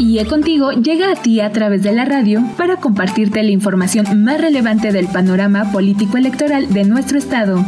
IE 0.00 0.24
Contigo 0.24 0.72
llega 0.72 1.12
a 1.12 1.14
ti 1.14 1.40
a 1.40 1.52
través 1.52 1.82
de 1.82 1.92
la 1.92 2.06
radio 2.06 2.42
para 2.56 2.76
compartirte 2.76 3.42
la 3.42 3.50
información 3.50 4.24
más 4.24 4.40
relevante 4.40 4.92
del 4.92 5.06
panorama 5.08 5.70
político 5.72 6.16
electoral 6.16 6.72
de 6.72 6.84
nuestro 6.84 7.18
estado. 7.18 7.62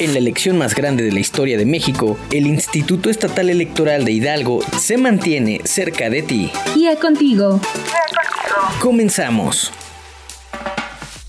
En 0.00 0.12
la 0.12 0.18
elección 0.18 0.58
más 0.58 0.74
grande 0.74 1.02
de 1.02 1.12
la 1.12 1.20
historia 1.20 1.56
de 1.56 1.64
México, 1.64 2.18
el 2.30 2.46
Instituto 2.46 3.08
Estatal 3.08 3.48
Electoral 3.48 4.04
de 4.04 4.12
Hidalgo 4.12 4.60
se 4.78 4.98
mantiene 4.98 5.60
cerca 5.64 6.10
de 6.10 6.22
ti. 6.22 6.50
IE 6.76 6.96
Contigo. 6.96 7.58
Comenzamos. 8.80 9.72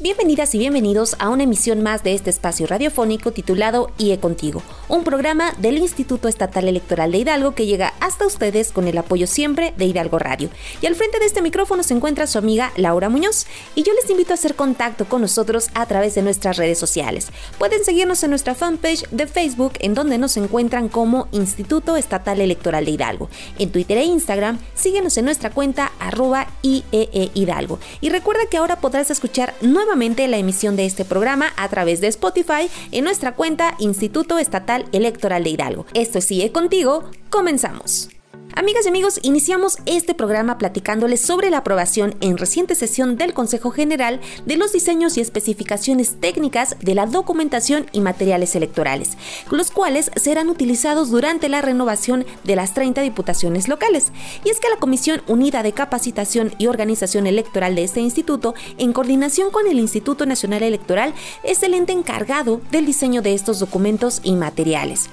Bienvenidas 0.05 0.53
y 0.53 0.59
bienvenidos 0.59 1.15
a 1.17 1.29
una 1.29 1.41
emisión 1.41 1.81
más 1.81 2.03
de 2.03 2.13
este 2.13 2.29
espacio 2.29 2.67
radiofónico 2.67 3.31
titulado 3.31 3.89
IE 3.97 4.19
Contigo, 4.19 4.61
un 4.87 5.03
programa 5.03 5.53
del 5.57 5.79
Instituto 5.79 6.27
Estatal 6.27 6.67
Electoral 6.67 7.11
de 7.11 7.17
Hidalgo 7.17 7.55
que 7.55 7.65
llega 7.65 7.95
hasta 7.99 8.27
ustedes 8.27 8.71
con 8.71 8.87
el 8.87 8.99
apoyo 8.99 9.25
siempre 9.25 9.73
de 9.77 9.85
Hidalgo 9.85 10.19
Radio. 10.19 10.51
Y 10.79 10.85
al 10.85 10.93
frente 10.93 11.17
de 11.17 11.25
este 11.25 11.41
micrófono 11.41 11.81
se 11.81 11.95
encuentra 11.95 12.27
su 12.27 12.37
amiga 12.37 12.71
Laura 12.77 13.09
Muñoz 13.09 13.47
y 13.73 13.81
yo 13.81 13.93
les 13.93 14.07
invito 14.07 14.31
a 14.31 14.35
hacer 14.35 14.53
contacto 14.53 15.05
con 15.05 15.21
nosotros 15.21 15.69
a 15.73 15.87
través 15.87 16.13
de 16.13 16.21
nuestras 16.21 16.57
redes 16.57 16.77
sociales. 16.77 17.29
Pueden 17.57 17.83
seguirnos 17.83 18.21
en 18.21 18.29
nuestra 18.29 18.53
fanpage 18.53 19.09
de 19.09 19.25
Facebook 19.25 19.73
en 19.79 19.95
donde 19.95 20.19
nos 20.19 20.37
encuentran 20.37 20.87
como 20.87 21.27
Instituto 21.31 21.97
Estatal 21.97 22.41
Electoral 22.41 22.85
de 22.85 22.91
Hidalgo. 22.91 23.27
En 23.57 23.71
Twitter 23.71 23.97
e 23.97 24.03
Instagram 24.03 24.59
síguenos 24.75 25.17
en 25.17 25.25
nuestra 25.25 25.49
cuenta 25.49 25.93
arroba 25.99 26.45
IEE 26.61 27.31
Hidalgo. 27.33 27.79
Y 28.01 28.09
recuerda 28.09 28.45
que 28.51 28.57
ahora 28.57 28.75
podrás 28.75 29.09
escuchar 29.09 29.55
nuevamente 29.61 29.94
la 29.95 30.37
emisión 30.37 30.75
de 30.75 30.85
este 30.85 31.05
programa 31.05 31.53
a 31.55 31.69
través 31.69 32.01
de 32.01 32.07
Spotify 32.07 32.69
en 32.91 33.05
nuestra 33.05 33.33
cuenta 33.33 33.75
Instituto 33.79 34.37
Estatal 34.37 34.85
Electoral 34.91 35.45
de 35.45 35.51
Hidalgo. 35.51 35.85
Esto 35.93 36.17
es 36.17 36.25
Sigue 36.25 36.51
Contigo, 36.51 37.09
comenzamos. 37.29 38.14
Amigas 38.57 38.85
y 38.85 38.87
amigos, 38.87 39.19
iniciamos 39.21 39.79
este 39.85 40.13
programa 40.13 40.57
platicándoles 40.57 41.19
sobre 41.19 41.49
la 41.49 41.57
aprobación 41.57 42.15
en 42.21 42.37
reciente 42.37 42.73
sesión 42.75 43.17
del 43.17 43.33
Consejo 43.33 43.69
General 43.69 44.21
de 44.45 44.55
los 44.55 44.71
diseños 44.71 45.17
y 45.17 45.21
especificaciones 45.21 46.21
técnicas 46.21 46.77
de 46.79 46.95
la 46.95 47.05
documentación 47.05 47.87
y 47.91 47.99
materiales 47.99 48.55
electorales, 48.55 49.17
los 49.51 49.71
cuales 49.71 50.09
serán 50.15 50.47
utilizados 50.47 51.09
durante 51.09 51.49
la 51.49 51.61
renovación 51.61 52.25
de 52.45 52.55
las 52.55 52.73
30 52.73 53.01
diputaciones 53.01 53.67
locales. 53.67 54.13
Y 54.45 54.49
es 54.51 54.61
que 54.61 54.69
la 54.69 54.77
Comisión 54.77 55.21
Unida 55.27 55.61
de 55.61 55.73
Capacitación 55.73 56.53
y 56.57 56.67
Organización 56.67 57.27
Electoral 57.27 57.75
de 57.75 57.83
este 57.83 57.99
instituto, 57.99 58.55
en 58.77 58.93
coordinación 58.93 59.51
con 59.51 59.67
el 59.67 59.79
Instituto 59.79 60.25
Nacional 60.25 60.63
Electoral, 60.63 61.13
es 61.43 61.61
el 61.61 61.73
ente 61.73 61.91
encargado 61.91 62.61
del 62.71 62.85
diseño 62.85 63.21
de 63.21 63.33
estos 63.33 63.59
documentos 63.59 64.21
y 64.23 64.31
materiales. 64.31 65.09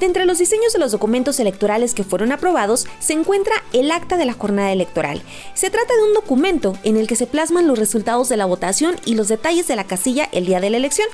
De 0.00 0.04
entre 0.04 0.26
los 0.26 0.38
diseños 0.38 0.74
de 0.74 0.78
los 0.78 0.92
documentos 0.92 1.40
electorales 1.40 1.94
que 1.94 2.04
fueron 2.04 2.30
aprobados 2.30 2.86
se 2.98 3.14
encuentra 3.14 3.54
el 3.72 3.90
acta 3.90 4.18
de 4.18 4.26
la 4.26 4.34
jornada 4.34 4.70
electoral. 4.70 5.22
Se 5.54 5.70
trata 5.70 5.94
de 5.94 6.02
un 6.02 6.12
documento 6.12 6.76
en 6.82 6.98
el 6.98 7.06
que 7.06 7.16
se 7.16 7.26
plasman 7.26 7.66
los 7.66 7.78
resultados 7.78 8.28
de 8.28 8.36
la 8.36 8.44
votación 8.44 8.96
y 9.06 9.14
los 9.14 9.28
detalles 9.28 9.68
de 9.68 9.76
la 9.76 9.84
casilla 9.84 10.28
el 10.32 10.44
día 10.44 10.60
de 10.60 10.68
la 10.68 10.76
elección. 10.76 11.08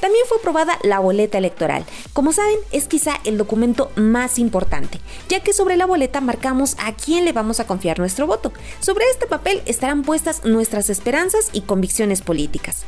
También 0.00 0.24
fue 0.28 0.38
aprobada 0.38 0.78
la 0.84 1.00
boleta 1.00 1.38
electoral. 1.38 1.84
Como 2.12 2.32
saben, 2.32 2.58
es 2.70 2.86
quizá 2.86 3.14
el 3.24 3.38
documento 3.38 3.90
más 3.96 4.38
importante, 4.38 5.00
ya 5.28 5.40
que 5.40 5.52
sobre 5.52 5.76
la 5.76 5.86
boleta 5.86 6.20
marcamos 6.20 6.76
a 6.78 6.94
quién 6.94 7.24
le 7.24 7.32
vamos 7.32 7.58
a 7.58 7.66
confiar 7.66 7.98
nuestro 7.98 8.28
voto. 8.28 8.52
Sobre 8.78 9.04
este 9.10 9.26
papel 9.26 9.62
estarán 9.66 10.02
puestas 10.02 10.44
nuestras 10.44 10.90
esperanzas 10.90 11.50
y 11.52 11.62
convicciones 11.62 12.22
políticas. 12.22 12.84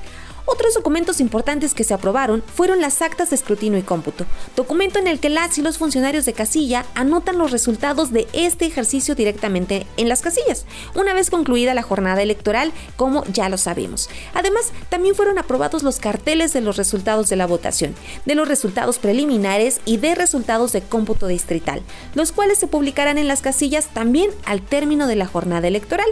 Otros 0.52 0.74
documentos 0.74 1.20
importantes 1.20 1.74
que 1.74 1.84
se 1.84 1.94
aprobaron 1.94 2.42
fueron 2.42 2.80
las 2.80 3.02
actas 3.02 3.30
de 3.30 3.36
escrutinio 3.36 3.78
y 3.78 3.82
cómputo, 3.82 4.26
documento 4.56 4.98
en 4.98 5.06
el 5.06 5.20
que 5.20 5.28
las 5.28 5.56
y 5.58 5.62
los 5.62 5.78
funcionarios 5.78 6.24
de 6.24 6.32
casilla 6.32 6.84
anotan 6.96 7.38
los 7.38 7.52
resultados 7.52 8.10
de 8.10 8.26
este 8.32 8.66
ejercicio 8.66 9.14
directamente 9.14 9.86
en 9.96 10.08
las 10.08 10.22
casillas, 10.22 10.66
una 10.96 11.14
vez 11.14 11.30
concluida 11.30 11.72
la 11.72 11.84
jornada 11.84 12.20
electoral, 12.20 12.72
como 12.96 13.24
ya 13.26 13.48
lo 13.48 13.58
sabemos. 13.58 14.10
Además, 14.34 14.72
también 14.88 15.14
fueron 15.14 15.38
aprobados 15.38 15.84
los 15.84 16.00
carteles 16.00 16.52
de 16.52 16.62
los 16.62 16.76
resultados 16.76 17.28
de 17.28 17.36
la 17.36 17.46
votación, 17.46 17.94
de 18.26 18.34
los 18.34 18.48
resultados 18.48 18.98
preliminares 18.98 19.80
y 19.84 19.98
de 19.98 20.16
resultados 20.16 20.72
de 20.72 20.82
cómputo 20.82 21.28
distrital, 21.28 21.80
los 22.14 22.32
cuales 22.32 22.58
se 22.58 22.66
publicarán 22.66 23.18
en 23.18 23.28
las 23.28 23.40
casillas 23.40 23.86
también 23.94 24.30
al 24.46 24.62
término 24.62 25.06
de 25.06 25.14
la 25.14 25.26
jornada 25.26 25.68
electoral. 25.68 26.08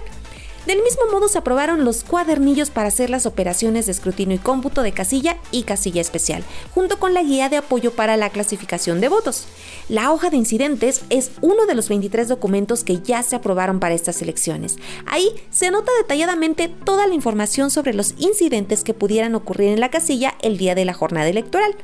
Del 0.69 0.83
mismo 0.83 1.05
modo 1.11 1.29
se 1.29 1.39
aprobaron 1.39 1.87
los 1.87 2.05
cuadernillos 2.05 2.69
para 2.69 2.89
hacer 2.89 3.09
las 3.09 3.25
operaciones 3.25 3.87
de 3.87 3.93
escrutinio 3.93 4.37
y 4.37 4.39
cómputo 4.39 4.83
de 4.83 4.93
casilla 4.93 5.39
y 5.51 5.63
casilla 5.63 6.03
especial, 6.03 6.45
junto 6.75 6.99
con 6.99 7.15
la 7.15 7.23
guía 7.23 7.49
de 7.49 7.57
apoyo 7.57 7.93
para 7.93 8.19
la 8.19 8.29
clasificación 8.29 9.01
de 9.01 9.09
votos. 9.09 9.47
La 9.89 10.13
hoja 10.13 10.29
de 10.29 10.37
incidentes 10.37 11.05
es 11.09 11.31
uno 11.41 11.65
de 11.65 11.75
los 11.75 11.89
23 11.89 12.29
documentos 12.29 12.85
que 12.85 13.01
ya 13.01 13.23
se 13.23 13.35
aprobaron 13.35 13.81
para 13.81 13.95
estas 13.95 14.21
elecciones. 14.21 14.77
Ahí 15.07 15.31
se 15.49 15.69
anota 15.69 15.91
detalladamente 16.03 16.69
toda 16.69 17.07
la 17.07 17.15
información 17.15 17.71
sobre 17.71 17.95
los 17.95 18.15
incidentes 18.19 18.85
que 18.85 18.93
pudieran 18.93 19.35
ocurrir 19.37 19.71
en 19.71 19.81
la 19.81 19.91
casilla 19.91 20.35
el 20.43 20.59
día 20.59 20.75
de 20.75 20.85
la 20.85 20.93
jornada 20.93 21.31
electoral. 21.31 21.77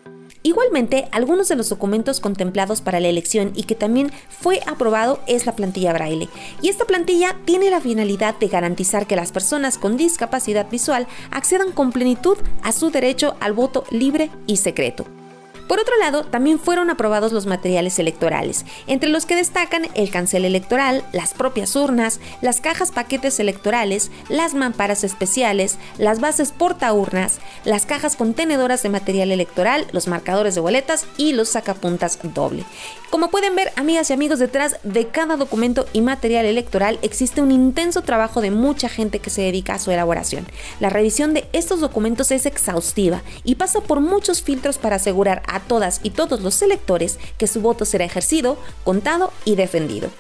Igualmente, 0.47 1.09
algunos 1.11 1.49
de 1.49 1.57
los 1.57 1.71
documentos 1.71 2.21
contemplados 2.21 2.83
para 2.83 3.01
la 3.01 3.09
elección 3.09 3.53
y 3.55 3.63
que 3.63 3.75
también 3.75 4.13
fue 4.29 4.61
aprobado 4.67 5.19
es 5.27 5.47
la 5.47 5.57
plantilla 5.57 5.95
braille. 5.95 6.29
Y 6.61 6.69
esta 6.69 6.85
plantilla 6.85 7.35
tiene 7.47 7.71
la 7.71 7.81
finalidad 7.81 8.39
de 8.39 8.49
garantizar 8.49 9.07
que 9.07 9.17
las 9.17 9.33
personas 9.33 9.79
con 9.79 9.97
discapacidad 9.97 10.69
visual 10.71 11.07
accedan 11.31 11.73
con 11.73 11.93
plenitud 11.93 12.37
a 12.63 12.73
su 12.73 12.91
derecho 12.91 13.37
al 13.41 13.55
voto 13.55 13.85
libre 13.91 14.31
y 14.47 14.59
secreto. 14.59 15.07
Por 15.69 15.81
otro 15.81 15.97
lado, 15.99 16.25
también 16.25 16.59
fueron 16.59 16.91
aprobados 16.91 17.33
los 17.33 17.47
materiales 17.47 17.99
electorales, 17.99 18.67
entre 18.87 19.09
los 19.09 19.25
que 19.25 19.35
destacan 19.35 19.87
el 19.95 20.11
cancel 20.11 20.45
electoral, 20.45 21.05
las 21.13 21.33
propias 21.33 21.75
urnas, 21.75 22.21
las 22.43 22.61
cajas 22.61 22.93
paquetes 22.93 23.41
electorales, 23.41 24.11
las 24.29 24.53
mamparas 24.55 25.05
especiales, 25.05 25.79
las 25.97 26.21
bases 26.21 26.53
portaurnas, 26.53 27.39
las 27.65 27.87
cajas 27.87 28.17
contenedoras 28.17 28.83
de 28.83 28.91
material 28.91 29.33
electoral, 29.33 29.87
los 29.93 30.07
marcadores 30.07 30.55
de 30.55 30.61
boletas 30.61 31.07
y 31.17 31.33
los 31.33 31.49
sacapuntas 31.49 32.19
doble. 32.23 32.65
Como 33.11 33.31
pueden 33.31 33.55
ver, 33.55 33.73
amigas 33.77 34.11
y 34.11 34.13
amigos, 34.13 34.41
detrás 34.41 34.77
de 34.83 35.07
cada 35.07 35.37
documento 35.37 35.87
y 35.93 36.01
material 36.01 36.47
electoral 36.47 36.99
existe 37.01 37.41
un 37.41 37.53
intenso 37.53 38.03
trabajo 38.03 38.41
de 38.41 38.51
mucha 38.51 38.89
gente 38.89 39.21
que 39.21 39.31
se 39.31 39.43
dedica 39.43 39.75
a 39.75 39.79
su 39.79 39.93
elaboración. 39.93 40.47
La 40.81 40.91
revisión 40.91 41.33
de 41.33 41.49
estos 41.53 41.81
documentos 41.81 42.33
es 42.33 42.45
exhaustiva 42.45 43.23
y 43.45 43.55
pasa 43.55 43.81
por 43.81 44.01
muchos 44.01 44.43
filtros 44.43 44.79
para 44.79 44.97
asegurar 44.97 45.43
a 45.47 45.54
todas 45.61 46.01
y 46.03 46.11
todos 46.11 46.41
los 46.41 46.61
electores 46.63 47.19
que 47.39 47.47
su 47.47 47.61
voto 47.61 47.85
será 47.85 48.05
ejercido, 48.05 48.59
contado 48.85 49.33
y 49.45 49.57
defendido. 49.57 50.11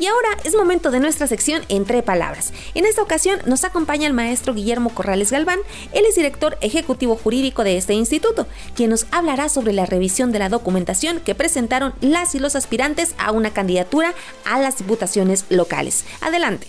Y 0.00 0.06
ahora 0.06 0.30
es 0.44 0.54
momento 0.54 0.90
de 0.90 0.98
nuestra 0.98 1.26
sección 1.26 1.62
Entre 1.68 2.02
Palabras. 2.02 2.54
En 2.74 2.86
esta 2.86 3.02
ocasión 3.02 3.38
nos 3.44 3.64
acompaña 3.64 4.06
el 4.06 4.14
maestro 4.14 4.54
Guillermo 4.54 4.94
Corrales 4.94 5.30
Galván, 5.30 5.58
él 5.92 6.04
es 6.08 6.14
director 6.14 6.56
ejecutivo 6.62 7.16
jurídico 7.16 7.64
de 7.64 7.76
este 7.76 7.92
instituto, 7.92 8.46
quien 8.74 8.88
nos 8.88 9.06
hablará 9.10 9.50
sobre 9.50 9.74
la 9.74 9.84
revisión 9.84 10.32
de 10.32 10.38
la 10.38 10.48
documentación 10.48 11.20
que 11.20 11.34
presentaron 11.34 11.92
las 12.00 12.34
y 12.34 12.38
los 12.38 12.56
aspirantes 12.56 13.14
a 13.18 13.30
una 13.30 13.50
candidatura 13.50 14.14
a 14.46 14.58
las 14.58 14.78
diputaciones 14.78 15.44
locales. 15.50 16.06
Adelante. 16.22 16.66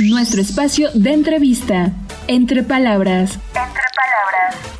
Nuestro 0.00 0.42
espacio 0.42 0.90
de 0.94 1.12
entrevista. 1.12 1.92
Entre 2.26 2.64
Palabras. 2.64 3.38
Entre 3.54 3.82
Palabras. 3.94 4.71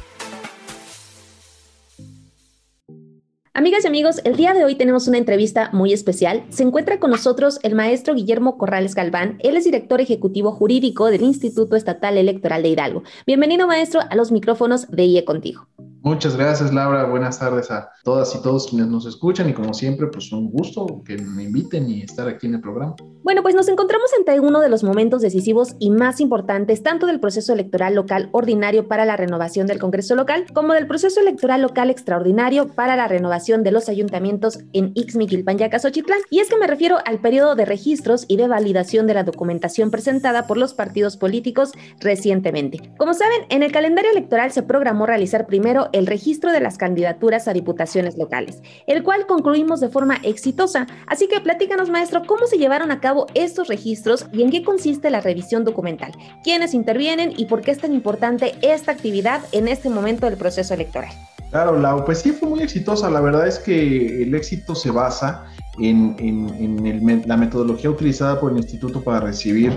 Amigas 3.55 3.85
y 3.85 3.87
amigos, 3.87 4.23
el 4.25 4.37
día 4.37 4.55
de 4.55 4.65
hoy 4.65 4.77
tenemos 4.77 5.09
una 5.09 5.19
entrevista 5.19 5.69
muy 5.75 5.93
especial. 5.93 6.43
Se 6.49 6.63
encuentra 6.63 6.99
con 6.99 7.11
nosotros 7.11 7.61
el 7.63 7.75
maestro 7.75 8.15
Guillermo 8.15 8.57
Corrales 8.57 8.95
Galván. 8.95 9.37
Él 9.41 9.59
es 9.59 9.65
director 9.65 10.01
ejecutivo 10.01 10.53
jurídico 10.53 11.11
del 11.11 11.21
Instituto 11.21 11.77
Estatal 11.77 12.17
Electoral 12.17 12.62
de 12.62 12.71
Hidalgo. 12.71 13.03
Bienvenido, 13.27 13.67
maestro, 13.67 14.01
a 14.09 14.17
los 14.17 14.33
micrófonos 14.33 14.91
de 14.91 15.05
IE 15.05 15.27
Contigo. 15.27 15.67
Muchas 16.01 16.35
gracias, 16.35 16.73
Laura. 16.73 17.05
Buenas 17.05 17.39
tardes 17.39 17.71
a 17.71 17.91
todas 18.05 18.35
y 18.35 18.41
todos 18.41 18.69
quienes 18.69 18.89
nos 18.89 19.05
escuchan 19.05 19.51
y 19.51 19.53
como 19.53 19.75
siempre, 19.75 20.07
pues 20.07 20.33
un 20.33 20.51
gusto 20.51 21.03
que 21.05 21.19
me 21.19 21.43
inviten 21.43 21.91
y 21.91 22.01
estar 22.01 22.26
aquí 22.29 22.47
en 22.47 22.55
el 22.55 22.62
programa. 22.62 22.97
Bueno, 23.25 23.43
pues 23.43 23.55
nos 23.55 23.69
encontramos 23.69 24.11
ante 24.19 24.41
uno 24.41 24.59
de 24.59 24.69
los 24.69 24.83
momentos 24.83 25.23
decisivos 25.23 25.77
y 25.79 25.91
más 25.91 26.19
importantes 26.19 26.83
tanto 26.83 27.07
del 27.07 27.21
proceso 27.21 27.53
electoral 27.53 27.95
local 27.95 28.29
ordinario 28.33 28.89
para 28.89 29.05
la 29.05 29.17
renovación 29.17 29.69
del 29.69 29.79
Congreso 29.79 30.17
local 30.17 30.47
como 30.53 30.73
del 30.73 30.89
proceso 30.89 31.21
electoral 31.21 31.63
local 31.63 31.89
extraordinario 31.89 32.67
para 32.75 32.97
la 32.97 33.07
renovación 33.07 33.63
de 33.63 33.71
los 33.71 33.89
ayuntamientos 33.89 34.59
en 34.73 34.91
Ixmiquilpan 34.97 35.61
y 35.61 35.63
Acasochitlán. 35.63 36.19
Y 36.31 36.41
es 36.41 36.49
que 36.49 36.57
me 36.57 36.67
refiero 36.67 36.99
al 37.05 37.21
periodo 37.21 37.55
de 37.55 37.65
registros 37.65 38.25
y 38.27 38.39
de 38.39 38.49
validación 38.49 39.07
de 39.07 39.15
la 39.15 39.23
documentación 39.23 39.93
presentada 39.93 40.49
por 40.49 40.59
los 40.59 40.75
partidos 40.75 41.17
políticos 41.17 41.71
recientemente. 42.01 42.93
Como 42.99 43.15
saben, 43.15 43.43
en 43.51 43.63
el 43.63 43.71
calendario 43.71 44.11
electoral 44.11 44.51
se 44.51 44.65
programó 44.65 45.07
realizar 45.07 45.47
primero 45.47 45.91
el 45.93 46.09
registro 46.09 46.51
de 46.51 46.61
las 46.61 46.77
candidaturas 46.77 47.47
a 47.47 47.53
diputaciones 47.53 48.19
locales, 48.19 48.63
el 48.89 49.05
cual 49.05 49.29
concluimos 49.29 49.79
de 49.79 49.91
forma 49.91 50.17
exitosa. 50.25 50.89
Así 51.07 51.29
que 51.29 51.41
platícanos, 51.41 51.89
maestro, 51.89 52.23
cómo 52.27 52.49
se 52.49 52.59
llevaron 52.59 52.91
a 52.91 52.99
cabo 53.01 53.12
estos 53.35 53.69
registros 53.69 54.26
y 54.32 54.43
en 54.43 54.50
qué 54.50 54.62
consiste 54.62 55.11
la 55.11 55.20
revisión 55.20 55.64
documental, 55.64 56.12
quiénes 56.43 56.75
intervienen 56.75 57.32
y 57.37 57.47
por 57.47 57.61
qué 57.61 57.70
es 57.70 57.79
tan 57.79 57.93
importante 57.94 58.55
esta 58.62 58.93
actividad 58.93 59.43
en 59.53 59.69
este 59.69 59.91
momento 59.91 60.26
del 60.26 60.37
proceso 60.37 60.75
electoral. 60.75 61.12
Claro, 61.53 61.79
Lau, 61.79 62.06
pues 62.06 62.20
sí 62.20 62.32
fue 62.32 62.49
muy 62.49 62.62
exitosa. 62.62 63.11
La 63.11 63.20
verdad 63.20 63.47
es 63.47 63.59
que 63.59 64.23
el 64.23 64.35
éxito 64.35 64.75
se 64.75 64.91
basa 64.91 65.44
en, 65.79 67.23
la 67.26 67.37
metodología 67.37 67.91
utilizada 67.91 68.41
por 68.41 68.53
el 68.53 68.56
instituto 68.56 69.03
para 69.03 69.20
recibir 69.20 69.76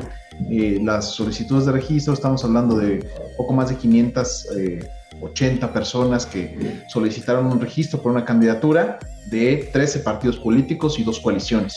eh, 0.50 0.80
las 0.82 1.12
solicitudes 1.12 1.66
de 1.66 1.74
registro. 1.74 2.14
Estamos 2.14 2.46
hablando 2.46 2.78
de 2.78 3.06
poco 3.36 3.52
más 3.52 3.68
de 3.68 3.76
580 3.76 5.66
eh, 5.66 5.70
personas 5.74 6.26
que 6.26 6.82
solicitaron 6.88 7.48
un 7.48 7.60
registro 7.60 8.02
por 8.02 8.14
una 8.14 8.24
candidatura 8.24 8.98
de 9.30 9.70
13 9.74 10.00
partidos 10.00 10.38
políticos 10.38 10.98
y 10.98 11.04
dos 11.04 11.20
coaliciones. 11.20 11.76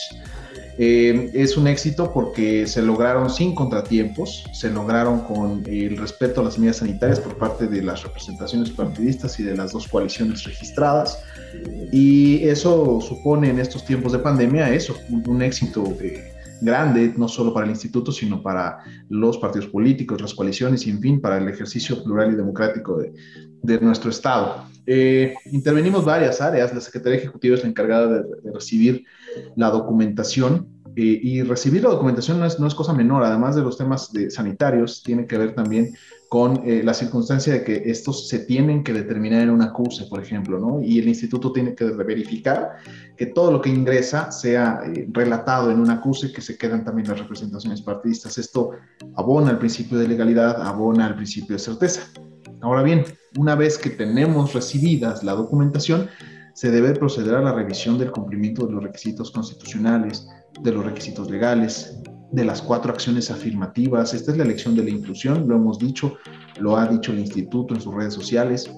Eh, 0.81 1.29
es 1.33 1.57
un 1.57 1.67
éxito 1.67 2.13
porque 2.13 2.65
se 2.65 2.81
lograron 2.81 3.29
sin 3.29 3.53
contratiempos, 3.53 4.45
se 4.53 4.69
lograron 4.69 5.19
con 5.25 5.61
el 5.65 5.97
respeto 5.97 6.39
a 6.39 6.45
las 6.45 6.57
medidas 6.57 6.77
sanitarias 6.77 7.19
por 7.19 7.37
parte 7.37 7.67
de 7.67 7.83
las 7.83 8.01
representaciones 8.03 8.69
partidistas 8.69 9.37
y 9.41 9.43
de 9.43 9.57
las 9.57 9.73
dos 9.73 9.89
coaliciones 9.89 10.45
registradas. 10.45 11.21
Y 11.91 12.47
eso 12.47 13.01
supone 13.01 13.49
en 13.49 13.59
estos 13.59 13.83
tiempos 13.83 14.13
de 14.13 14.19
pandemia 14.19 14.73
eso, 14.73 14.95
un, 15.09 15.41
éxito 15.41 15.83
eh, 15.99 16.31
grande, 16.61 17.13
no 17.17 17.27
solo 17.27 17.53
para 17.53 17.65
el 17.65 17.71
instituto, 17.71 18.13
sino 18.13 18.41
para 18.41 18.79
los 19.09 19.37
partidos 19.37 19.67
políticos, 19.67 20.21
las 20.21 20.33
coaliciones 20.33 20.87
y, 20.87 20.91
en 20.91 21.01
fin, 21.01 21.19
para 21.19 21.39
el 21.39 21.49
ejercicio 21.49 22.01
plural 22.05 22.31
y 22.31 22.35
democrático 22.37 22.99
de, 22.99 23.11
de 23.63 23.81
nuestro 23.81 24.11
Estado. 24.11 24.63
Eh, 24.91 25.35
intervenimos 25.51 26.03
varias 26.03 26.41
áreas, 26.41 26.73
la 26.73 26.81
Secretaría 26.81 27.19
Ejecutiva 27.19 27.53
es 27.53 27.61
la 27.61 27.69
encargada 27.69 28.07
de, 28.07 28.51
recibir 28.51 29.05
la 29.55 29.69
documentación 29.69 30.67
eh, 30.95 31.19
y 31.21 31.43
recibir 31.43 31.83
la 31.83 31.91
documentación 31.91 32.39
no 32.39 32.45
es, 32.47 32.59
no 32.59 32.65
es, 32.65 32.73
cosa 32.73 32.91
menor, 32.91 33.23
además 33.23 33.55
de 33.55 33.61
los 33.61 33.77
temas 33.77 34.11
de 34.11 34.31
sanitarios, 34.31 35.03
tiene 35.03 35.27
que 35.27 35.37
ver 35.37 35.53
también 35.53 35.93
con 36.27 36.63
eh, 36.67 36.81
la 36.83 36.95
circunstancia 36.95 37.53
de 37.53 37.63
que 37.63 37.83
estos 37.85 38.29
se 38.29 38.39
tienen 38.39 38.83
que 38.83 38.91
determinar 38.91 39.43
en 39.43 39.51
una 39.51 39.71
CUSE, 39.73 40.05
por 40.05 40.23
ejemplo, 40.23 40.57
¿no? 40.57 40.81
Y 40.81 40.97
el 40.97 41.07
instituto 41.07 41.51
tiene 41.51 41.75
que 41.75 41.85
verificar 41.85 42.77
que 43.15 43.27
todo 43.27 43.51
lo 43.51 43.61
que 43.61 43.69
ingresa 43.69 44.31
sea 44.31 44.81
relatado 45.11 45.69
en 45.69 45.79
una 45.79 46.01
CUSE, 46.01 46.33
que 46.33 46.41
se 46.41 46.57
quedan 46.57 46.83
también 46.83 47.07
las 47.07 47.19
representaciones 47.19 47.83
partidistas. 47.83 48.39
Esto 48.39 48.71
abona 49.13 49.51
al 49.51 49.59
principio 49.59 49.99
de 49.99 50.07
legalidad, 50.07 50.59
abona 50.63 51.05
al 51.05 51.15
principio 51.15 51.55
de 51.57 51.59
certeza. 51.59 52.09
Ahora 52.61 52.83
bien, 52.83 53.05
una 53.37 53.55
vez 53.55 53.77
que 53.77 53.89
tenemos 53.89 54.53
recibidas 54.53 55.23
la 55.23 55.33
documentación, 55.33 56.09
se 56.53 56.71
debe 56.71 56.93
proceder 56.93 57.35
a 57.35 57.41
la 57.41 57.53
revisión 57.53 57.97
del 57.97 58.11
cumplimiento 58.11 58.65
de 58.65 58.73
los 58.73 58.83
requisitos 58.83 59.31
constitucionales, 59.31 60.27
de 60.61 60.73
los 60.73 60.85
requisitos 60.85 61.31
legales, 61.31 61.97
de 62.31 62.43
las 62.43 62.61
cuatro 62.61 62.91
acciones 62.91 63.31
afirmativas. 63.31 64.13
Esta 64.13 64.31
es 64.31 64.37
la 64.37 64.43
elección 64.43 64.75
de 64.75 64.83
la 64.83 64.89
inclusión, 64.89 65.47
lo 65.47 65.55
hemos 65.55 65.79
dicho, 65.79 66.17
lo 66.59 66.75
ha 66.75 66.85
dicho 66.87 67.13
el 67.13 67.19
instituto 67.19 67.75
en 67.75 67.81
sus 67.81 67.93
redes 67.93 68.13
sociales. 68.13 68.69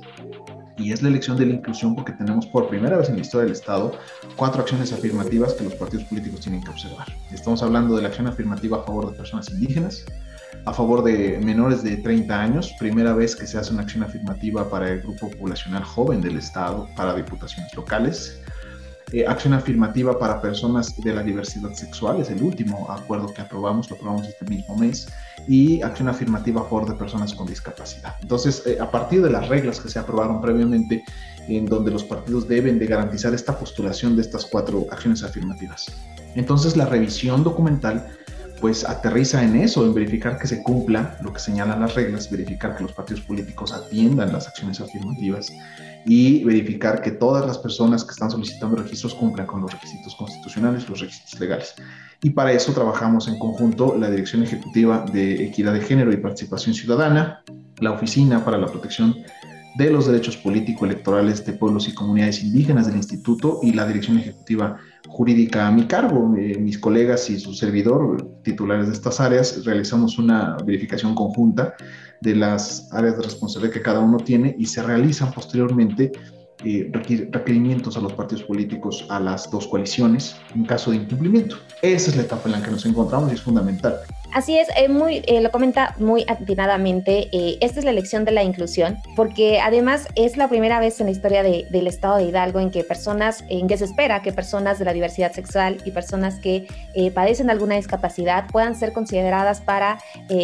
Y 0.77 0.91
es 0.91 1.01
la 1.01 1.09
elección 1.09 1.37
de 1.37 1.45
la 1.47 1.53
inclusión 1.55 1.95
porque 1.95 2.13
tenemos 2.13 2.45
por 2.47 2.67
primera 2.67 2.97
vez 2.97 3.09
en 3.09 3.15
la 3.15 3.21
historia 3.21 3.45
del 3.45 3.53
Estado 3.53 3.93
cuatro 4.35 4.61
acciones 4.61 4.93
afirmativas 4.93 5.53
que 5.53 5.63
los 5.63 5.75
partidos 5.75 6.05
políticos 6.05 6.41
tienen 6.41 6.63
que 6.63 6.69
observar. 6.69 7.07
Estamos 7.31 7.61
hablando 7.61 7.95
de 7.95 8.03
la 8.03 8.07
acción 8.07 8.27
afirmativa 8.27 8.77
a 8.77 8.83
favor 8.83 9.11
de 9.11 9.17
personas 9.17 9.49
indígenas, 9.49 10.05
a 10.65 10.73
favor 10.73 11.03
de 11.03 11.39
menores 11.39 11.83
de 11.83 11.97
30 11.97 12.39
años, 12.39 12.73
primera 12.79 13.13
vez 13.13 13.35
que 13.35 13.47
se 13.47 13.57
hace 13.57 13.73
una 13.73 13.83
acción 13.83 14.03
afirmativa 14.03 14.69
para 14.69 14.89
el 14.89 15.01
grupo 15.01 15.29
poblacional 15.31 15.83
joven 15.83 16.21
del 16.21 16.37
Estado, 16.37 16.87
para 16.95 17.15
diputaciones 17.15 17.73
locales. 17.75 18.39
Eh, 19.13 19.25
acción 19.27 19.53
afirmativa 19.53 20.17
para 20.17 20.41
personas 20.41 20.95
de 21.01 21.13
la 21.13 21.21
diversidad 21.21 21.73
sexual, 21.73 22.21
es 22.21 22.29
el 22.29 22.41
último 22.41 22.89
acuerdo 22.89 23.33
que 23.33 23.41
aprobamos, 23.41 23.89
lo 23.89 23.97
aprobamos 23.97 24.27
este 24.27 24.45
mismo 24.45 24.77
mes, 24.77 25.09
y 25.47 25.81
acción 25.81 26.07
afirmativa 26.07 26.61
a 26.61 26.63
favor 26.63 26.87
de 26.87 26.95
personas 26.95 27.33
con 27.33 27.45
discapacidad. 27.47 28.15
Entonces, 28.21 28.63
eh, 28.65 28.77
a 28.79 28.89
partir 28.89 29.21
de 29.21 29.29
las 29.29 29.49
reglas 29.49 29.81
que 29.81 29.89
se 29.89 29.99
aprobaron 29.99 30.39
previamente, 30.39 31.03
en 31.49 31.65
donde 31.65 31.91
los 31.91 32.05
partidos 32.05 32.47
deben 32.47 32.79
de 32.79 32.85
garantizar 32.85 33.33
esta 33.33 33.57
postulación 33.57 34.15
de 34.15 34.21
estas 34.21 34.45
cuatro 34.45 34.85
acciones 34.91 35.23
afirmativas. 35.23 35.87
Entonces, 36.35 36.77
la 36.77 36.85
revisión 36.85 37.43
documental 37.43 38.07
pues 38.61 38.87
aterriza 38.87 39.43
en 39.43 39.55
eso, 39.55 39.83
en 39.83 39.93
verificar 39.93 40.37
que 40.37 40.47
se 40.47 40.61
cumpla 40.61 41.17
lo 41.23 41.33
que 41.33 41.39
señalan 41.39 41.81
las 41.81 41.95
reglas, 41.95 42.29
verificar 42.29 42.77
que 42.77 42.83
los 42.83 42.93
partidos 42.93 43.21
políticos 43.21 43.73
atiendan 43.73 44.31
las 44.31 44.47
acciones 44.47 44.79
afirmativas 44.79 45.51
y 46.05 46.43
verificar 46.43 47.01
que 47.01 47.11
todas 47.11 47.45
las 47.45 47.57
personas 47.57 48.03
que 48.05 48.11
están 48.11 48.29
solicitando 48.29 48.77
registros 48.77 49.15
cumplan 49.15 49.47
con 49.47 49.61
los 49.61 49.71
requisitos 49.73 50.15
constitucionales, 50.15 50.87
los 50.87 50.99
requisitos 50.99 51.39
legales. 51.39 51.73
Y 52.21 52.29
para 52.29 52.51
eso 52.51 52.71
trabajamos 52.71 53.27
en 53.27 53.39
conjunto 53.39 53.97
la 53.97 54.11
Dirección 54.11 54.43
Ejecutiva 54.43 55.05
de 55.11 55.43
Equidad 55.47 55.73
de 55.73 55.81
Género 55.81 56.13
y 56.13 56.17
Participación 56.17 56.75
Ciudadana, 56.75 57.43
la 57.79 57.91
Oficina 57.91 58.45
para 58.45 58.59
la 58.59 58.67
Protección 58.67 59.15
de 59.75 59.89
los 59.89 60.05
Derechos 60.05 60.37
Político-Electorales 60.37 61.45
de 61.45 61.53
Pueblos 61.53 61.87
y 61.87 61.95
Comunidades 61.95 62.43
Indígenas 62.43 62.85
del 62.85 62.97
Instituto 62.97 63.59
y 63.63 63.73
la 63.73 63.87
Dirección 63.87 64.19
Ejecutiva 64.19 64.77
jurídica 65.07 65.67
a 65.67 65.71
mi 65.71 65.85
cargo. 65.85 66.35
Eh, 66.37 66.57
mis 66.59 66.77
colegas 66.77 67.29
y 67.29 67.39
su 67.39 67.53
servidor, 67.53 68.41
titulares 68.43 68.87
de 68.87 68.93
estas 68.93 69.19
áreas, 69.19 69.65
realizamos 69.65 70.17
una 70.17 70.57
verificación 70.65 71.15
conjunta 71.15 71.73
de 72.21 72.35
las 72.35 72.91
áreas 72.93 73.17
de 73.17 73.23
responsabilidad 73.23 73.73
que 73.73 73.81
cada 73.81 73.99
uno 73.99 74.17
tiene 74.17 74.55
y 74.57 74.65
se 74.65 74.83
realizan 74.83 75.31
posteriormente 75.31 76.11
eh, 76.63 76.91
requerimientos 77.31 77.97
a 77.97 78.01
los 78.01 78.13
partidos 78.13 78.43
políticos, 78.43 79.05
a 79.09 79.19
las 79.19 79.49
dos 79.49 79.67
coaliciones, 79.67 80.35
en 80.53 80.65
caso 80.65 80.91
de 80.91 80.97
incumplimiento. 80.97 81.57
Esa 81.81 82.11
es 82.11 82.15
la 82.15 82.23
etapa 82.23 82.43
en 82.45 82.51
la 82.51 82.61
que 82.61 82.69
nos 82.69 82.85
encontramos 82.85 83.31
y 83.31 83.35
es 83.35 83.41
fundamental. 83.41 83.95
Así 84.33 84.57
es, 84.57 84.69
eh, 84.77 84.87
muy, 84.87 85.23
eh, 85.27 85.41
lo 85.41 85.51
comenta 85.51 85.93
muy 85.99 86.23
atinadamente, 86.25 87.27
eh, 87.33 87.57
esta 87.59 87.79
es 87.79 87.85
la 87.85 87.91
elección 87.91 88.23
de 88.23 88.31
la 88.31 88.43
inclusión, 88.43 88.97
porque 89.17 89.59
además 89.59 90.07
es 90.15 90.37
la 90.37 90.47
primera 90.47 90.79
vez 90.79 91.01
en 91.01 91.07
la 91.07 91.11
historia 91.11 91.43
del 91.43 91.87
estado 91.87 92.15
de 92.15 92.23
Hidalgo 92.23 92.61
en 92.61 92.71
que 92.71 92.85
personas, 92.85 93.43
en 93.49 93.67
que 93.67 93.77
se 93.77 93.83
espera 93.83 94.21
que 94.21 94.31
personas 94.31 94.79
de 94.79 94.85
la 94.85 94.93
diversidad 94.93 95.33
sexual 95.33 95.79
y 95.83 95.91
personas 95.91 96.35
que 96.35 96.65
padecen 97.13 97.49
alguna 97.49 97.75
discapacidad 97.75 98.45
puedan 98.51 98.75
ser 98.75 98.93
consideradas 98.93 99.59
para 99.59 99.99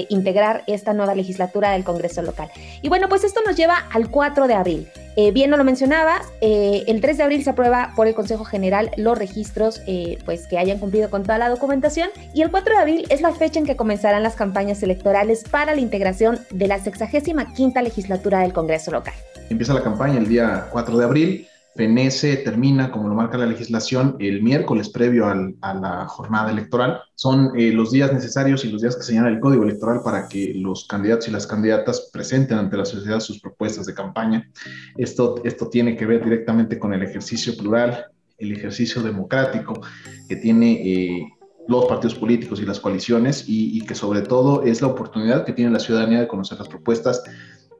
integrar 0.09 0.63
esta 0.67 0.93
nueva 0.93 1.15
legislatura 1.15 1.71
del 1.71 1.83
Congreso 1.83 2.21
local. 2.21 2.49
Y 2.81 2.89
bueno, 2.89 3.07
pues 3.09 3.23
esto 3.23 3.41
nos 3.45 3.55
lleva 3.55 3.87
al 3.93 4.09
4 4.09 4.47
de 4.47 4.53
abril. 4.53 4.87
bien, 5.33 5.49
no 5.49 5.57
lo 5.57 5.63
mencionabas, 5.63 6.21
el 6.41 7.01
3 7.01 7.17
de 7.17 7.23
abril 7.23 7.43
se 7.43 7.51
aprueba 7.51 7.93
por 7.95 8.07
el 8.07 8.15
Consejo 8.15 8.45
General 8.45 8.91
los 8.97 9.17
registros 9.17 9.81
pues 10.25 10.47
que 10.47 10.57
hayan 10.57 10.79
cumplido 10.79 11.09
con 11.09 11.23
toda 11.23 11.37
la 11.37 11.49
documentación 11.49 12.09
y 12.33 12.41
el 12.41 12.51
4 12.51 12.75
de 12.75 12.81
abril 12.81 13.05
es 13.09 13.21
la 13.21 13.31
fecha 13.31 13.59
en 13.59 13.65
que 13.65 13.76
comenzarán 13.77 14.23
las 14.23 14.35
campañas 14.35 14.83
electorales 14.83 15.43
para 15.49 15.73
la 15.73 15.81
integración 15.81 16.39
de 16.51 16.67
la 16.67 16.79
65 16.79 17.79
legislatura 17.81 18.39
del 18.39 18.53
Congreso 18.53 18.91
local. 18.91 19.13
Empieza 19.49 19.73
la 19.73 19.83
campaña 19.83 20.17
el 20.17 20.27
día 20.27 20.67
4 20.71 20.97
de 20.97 21.05
abril. 21.05 21.47
Fenece 21.77 22.37
termina, 22.37 22.91
como 22.91 23.07
lo 23.07 23.13
marca 23.13 23.37
la 23.37 23.45
legislación, 23.45 24.15
el 24.19 24.41
miércoles 24.41 24.89
previo 24.89 25.27
a 25.27 25.73
la 25.75 26.07
jornada 26.07 26.49
electoral. 26.49 26.99
Son 27.13 27.51
eh, 27.55 27.71
los 27.71 27.91
días 27.91 28.11
necesarios 28.11 28.65
y 28.65 28.71
los 28.71 28.81
días 28.81 28.95
que 28.95 29.03
señala 29.03 29.29
el 29.29 29.39
Código 29.39 29.63
Electoral 29.63 30.01
para 30.03 30.27
que 30.27 30.53
los 30.55 30.87
candidatos 30.87 31.27
y 31.27 31.31
las 31.31 31.45
candidatas 31.45 32.09
presenten 32.11 32.57
ante 32.57 32.77
la 32.77 32.85
sociedad 32.85 33.19
sus 33.19 33.39
propuestas 33.39 33.85
de 33.85 33.93
campaña. 33.93 34.49
Esto, 34.97 35.35
esto 35.45 35.69
tiene 35.69 35.95
que 35.95 36.07
ver 36.07 36.23
directamente 36.23 36.79
con 36.79 36.93
el 36.93 37.03
ejercicio 37.03 37.55
plural, 37.55 38.05
el 38.39 38.53
ejercicio 38.53 39.03
democrático 39.03 39.79
que 40.27 40.35
tiene 40.35 40.81
eh, 40.83 41.27
los 41.67 41.85
partidos 41.85 42.15
políticos 42.15 42.61
y 42.61 42.65
las 42.65 42.79
coaliciones 42.79 43.45
y, 43.47 43.81
que 43.81 43.95
sobre 43.95 44.21
todo 44.21 44.63
es 44.63 44.81
la 44.81 44.87
oportunidad 44.87 45.45
que 45.45 45.53
tiene 45.53 45.71
la 45.71 45.79
ciudadanía 45.79 46.19
de 46.19 46.27
conocer 46.27 46.57
las 46.57 46.67
propuestas 46.67 47.23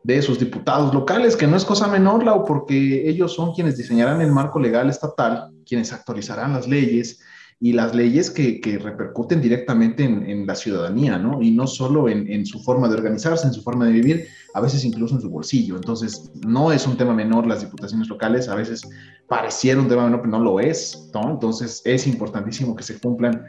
de 0.04 0.22
sus 0.22 0.40
diputados 0.40 0.94
locales, 0.94 1.36
que 1.36 1.48
no 1.48 1.58
es 1.58 1.66
cosa 1.66 1.88
menor, 1.88 2.24
Lau, 2.24 2.46
porque 2.46 3.10
ellos 3.10 3.34
son 3.34 3.54
quienes 3.54 3.78
diseñarán 3.78 4.22
el 4.22 4.32
marco 4.32 4.60
legal 4.60 4.90
estatal, 4.90 5.52
quienes 5.66 5.92
actualizarán 5.92 6.54
las 6.54 6.68
leyes 6.68 7.20
y 7.60 7.74
las 7.74 7.96
leyes 7.96 8.30
que, 8.30 8.62
repercuten 8.82 9.42
directamente 9.42 10.04
en, 10.04 10.46
la 10.46 10.54
ciudadanía, 10.54 11.18
¿no? 11.18 11.42
Y 11.42 11.52
no 11.52 11.66
solo 11.66 12.08
en, 12.08 12.32
en, 12.32 12.46
su 12.46 12.60
forma 12.60 12.88
de 12.88 12.96
organizarse, 12.96 13.48
en 13.48 13.54
su 13.54 13.64
forma 13.64 13.86
de 13.86 13.94
vivir, 13.94 14.28
a 14.54 14.62
veces 14.62 14.86
incluso 14.86 15.16
en 15.16 15.22
su 15.22 15.30
bolsillo. 15.30 15.76
Entonces, 15.76 16.32
no 16.46 16.72
es 16.72 16.86
un 16.86 16.98
tema 16.98 17.14
menor 17.14 17.48
las 17.48 17.62
diputaciones 17.62 18.08
locales, 18.10 18.48
a 18.48 18.56
veces 18.56 18.88
pareciera 19.28 19.80
un 19.80 19.88
tema 19.88 20.04
menor, 20.06 20.22
pero 20.22 20.38
no 20.38 20.40
lo 20.40 20.60
es, 20.60 21.10
¿no? 21.14 21.32
Entonces, 21.32 21.82
es 21.84 22.06
importantísimo 22.06 22.76
que 22.76 22.84
se 22.84 23.00
cumplan 23.00 23.44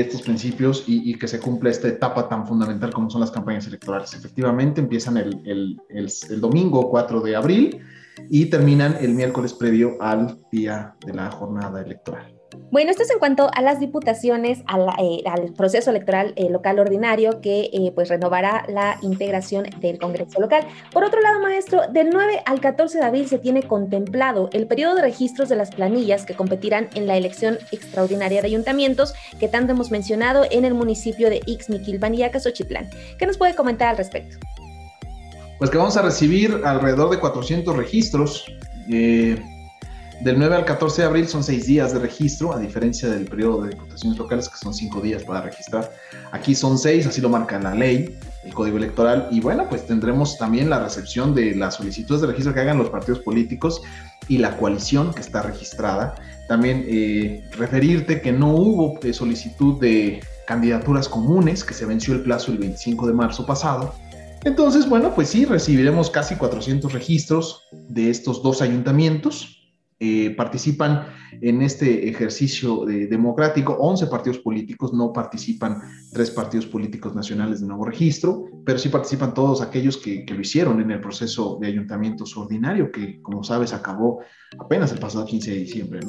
estos 0.00 0.22
principios 0.22 0.84
y, 0.86 1.14
que 1.18 1.26
se 1.26 1.40
cumpla 1.40 1.70
esta 1.70 1.88
etapa 1.88 2.28
tan 2.28 2.46
fundamental 2.46 2.92
como 2.92 3.08
son 3.08 3.22
las 3.22 3.30
campañas 3.30 3.66
electorales. 3.66 4.12
Efectivamente, 4.12 4.82
empiezan 4.82 5.16
el, 5.16 5.40
el, 5.46 5.80
el, 5.88 6.40
domingo 6.40 6.90
4 6.90 7.22
de 7.22 7.36
abril 7.36 7.80
y 8.28 8.46
terminan 8.46 8.96
el 9.00 9.14
miércoles 9.14 9.54
previo 9.54 9.96
al 10.00 10.38
día 10.52 10.94
de 11.06 11.14
la 11.14 11.30
jornada 11.30 11.80
electoral. 11.80 12.35
Bueno, 12.70 12.90
esto 12.90 13.02
es 13.02 13.10
en 13.10 13.18
cuanto 13.18 13.48
a 13.52 13.62
las 13.62 13.80
diputaciones, 13.80 14.60
eh, 14.60 15.22
al 15.26 15.52
proceso 15.54 15.90
electoral 15.90 16.32
eh, 16.36 16.48
local 16.50 16.78
ordinario 16.78 17.40
que 17.40 17.70
eh, 17.72 17.92
pues 17.94 18.08
renovará 18.08 18.64
la 18.68 18.98
integración 19.02 19.64
del 19.80 19.98
Congreso 19.98 20.40
local. 20.40 20.66
Por 20.92 21.04
otro 21.04 21.20
lado, 21.20 21.40
maestro, 21.40 21.82
del 21.92 22.10
9 22.10 22.42
al 22.44 22.60
14 22.60 22.98
de 22.98 23.04
abril 23.04 23.28
se 23.28 23.38
tiene 23.38 23.62
contemplado 23.62 24.48
el 24.52 24.66
periodo 24.66 24.96
de 24.96 25.02
registros 25.02 25.48
de 25.48 25.56
las 25.56 25.70
planillas 25.70 26.24
que 26.26 26.34
competirán 26.34 26.88
en 26.94 27.06
la 27.06 27.16
elección 27.16 27.58
extraordinaria 27.72 28.40
de 28.40 28.48
ayuntamientos 28.48 29.14
que 29.40 29.48
tanto 29.48 29.72
hemos 29.72 29.90
mencionado 29.90 30.44
en 30.50 30.64
el 30.64 30.74
municipio 30.74 31.30
de 31.30 31.40
Ixmiquilpan 31.46 32.14
y 32.14 32.22
Acasochitlán. 32.22 32.88
¿Qué 33.18 33.26
nos 33.26 33.38
puede 33.38 33.54
comentar 33.54 33.88
al 33.88 33.96
respecto? 33.96 34.38
Pues 35.58 35.70
que 35.70 35.78
vamos 35.78 35.96
a 35.96 36.02
recibir 36.02 36.60
alrededor 36.64 37.10
de 37.10 37.18
400 37.18 37.76
registros 37.76 38.44
del 40.20 40.38
9 40.38 40.56
al 40.56 40.64
14 40.64 41.02
de 41.02 41.08
abril 41.08 41.28
son 41.28 41.44
seis 41.44 41.66
días 41.66 41.92
de 41.92 41.98
registro, 41.98 42.54
a 42.54 42.58
diferencia 42.58 43.08
del 43.08 43.26
periodo 43.26 43.62
de 43.62 43.70
diputaciones 43.70 44.18
locales, 44.18 44.48
que 44.48 44.56
son 44.56 44.72
cinco 44.72 45.00
días 45.00 45.22
para 45.24 45.42
registrar. 45.42 45.92
Aquí 46.32 46.54
son 46.54 46.78
seis, 46.78 47.06
así 47.06 47.20
lo 47.20 47.28
marca 47.28 47.58
la 47.58 47.74
ley, 47.74 48.16
el 48.42 48.54
código 48.54 48.78
electoral. 48.78 49.28
Y 49.30 49.40
bueno, 49.40 49.68
pues 49.68 49.86
tendremos 49.86 50.38
también 50.38 50.70
la 50.70 50.82
recepción 50.82 51.34
de 51.34 51.54
las 51.54 51.74
solicitudes 51.74 52.22
de 52.22 52.28
registro 52.28 52.54
que 52.54 52.60
hagan 52.60 52.78
los 52.78 52.88
partidos 52.88 53.20
políticos 53.20 53.82
y 54.26 54.38
la 54.38 54.56
coalición 54.56 55.12
que 55.12 55.20
está 55.20 55.42
registrada. 55.42 56.14
También 56.48 56.84
eh, 56.88 57.44
referirte 57.52 58.22
que 58.22 58.32
no 58.32 58.54
hubo 58.54 58.98
eh, 59.02 59.12
solicitud 59.12 59.78
de 59.80 60.20
candidaturas 60.46 61.10
comunes, 61.10 61.62
que 61.62 61.74
se 61.74 61.84
venció 61.84 62.14
el 62.14 62.22
plazo 62.22 62.52
el 62.52 62.58
25 62.58 63.06
de 63.06 63.12
marzo 63.12 63.44
pasado. 63.44 63.94
Entonces, 64.44 64.88
bueno, 64.88 65.14
pues 65.14 65.28
sí, 65.28 65.44
recibiremos 65.44 66.08
casi 66.08 66.36
400 66.36 66.92
registros 66.92 67.64
de 67.72 68.10
estos 68.10 68.42
dos 68.42 68.62
ayuntamientos 68.62 69.55
eh, 69.98 70.34
participan 70.36 71.06
en 71.40 71.62
este 71.62 72.08
ejercicio 72.08 72.84
democrático 72.84 73.76
11 73.80 74.06
partidos 74.08 74.38
políticos, 74.38 74.92
no 74.92 75.12
participan 75.12 75.80
tres 76.12 76.30
partidos 76.30 76.66
políticos 76.66 77.14
nacionales 77.14 77.60
de 77.60 77.66
nuevo 77.66 77.84
registro, 77.84 78.44
pero 78.64 78.78
sí 78.78 78.90
participan 78.90 79.32
todos 79.32 79.62
aquellos 79.62 79.96
que, 79.96 80.24
lo 80.28 80.40
hicieron 80.40 80.80
en 80.80 80.90
el 80.90 81.00
proceso 81.00 81.58
de 81.60 81.68
ayuntamientos 81.68 82.36
ordinario, 82.36 82.92
que 82.92 83.22
como 83.22 83.42
sabes 83.42 83.72
acabó 83.72 84.20
apenas 84.58 84.92
el 84.92 84.98
pasado 84.98 85.24
15 85.24 85.50
de 85.50 85.56
diciembre. 85.58 86.00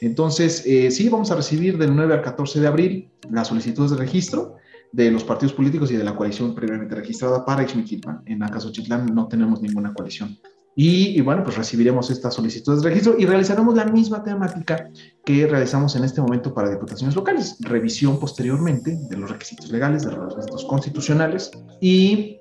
Entonces, 0.00 0.64
eh, 0.66 0.90
sí, 0.90 1.08
vamos 1.08 1.30
a 1.30 1.36
recibir 1.36 1.78
del 1.78 1.96
9 1.96 2.14
al 2.14 2.22
14 2.22 2.60
de 2.60 2.66
abril 2.66 3.10
las 3.30 3.48
solicitudes 3.48 3.90
de 3.90 3.96
registro 3.96 4.56
de 4.92 5.10
los 5.10 5.24
partidos 5.24 5.52
políticos 5.52 5.90
y 5.90 5.96
de 5.96 6.04
la 6.04 6.14
coalición 6.14 6.54
previamente 6.54 6.94
registrada 6.94 7.44
para 7.44 7.62
Ixmiquilpan. 7.62 8.22
En 8.26 8.42
Acasochitlán 8.42 9.06
no 9.06 9.26
tenemos 9.26 9.62
ninguna 9.62 9.92
coalición 9.94 10.38
y, 10.74 11.20
bueno, 11.20 11.44
pues 11.44 11.56
recibiremos 11.56 12.10
estas 12.10 12.34
solicitudes 12.34 12.82
de 12.82 12.88
registro 12.88 13.14
y 13.18 13.26
realizaremos 13.26 13.74
la 13.74 13.84
misma 13.84 14.22
temática 14.22 14.88
que 15.24 15.46
realizamos 15.46 15.94
en 15.96 16.04
este 16.04 16.20
momento 16.22 16.54
para 16.54 16.70
diputaciones 16.70 17.14
locales. 17.14 17.56
Revisión 17.60 18.18
posteriormente 18.18 18.98
de 19.08 19.16
los 19.16 19.30
requisitos 19.30 19.70
legales, 19.70 20.04
de 20.04 20.12
los 20.12 20.34
requisitos 20.34 20.64
constitucionales 20.64 21.50
y 21.80 22.38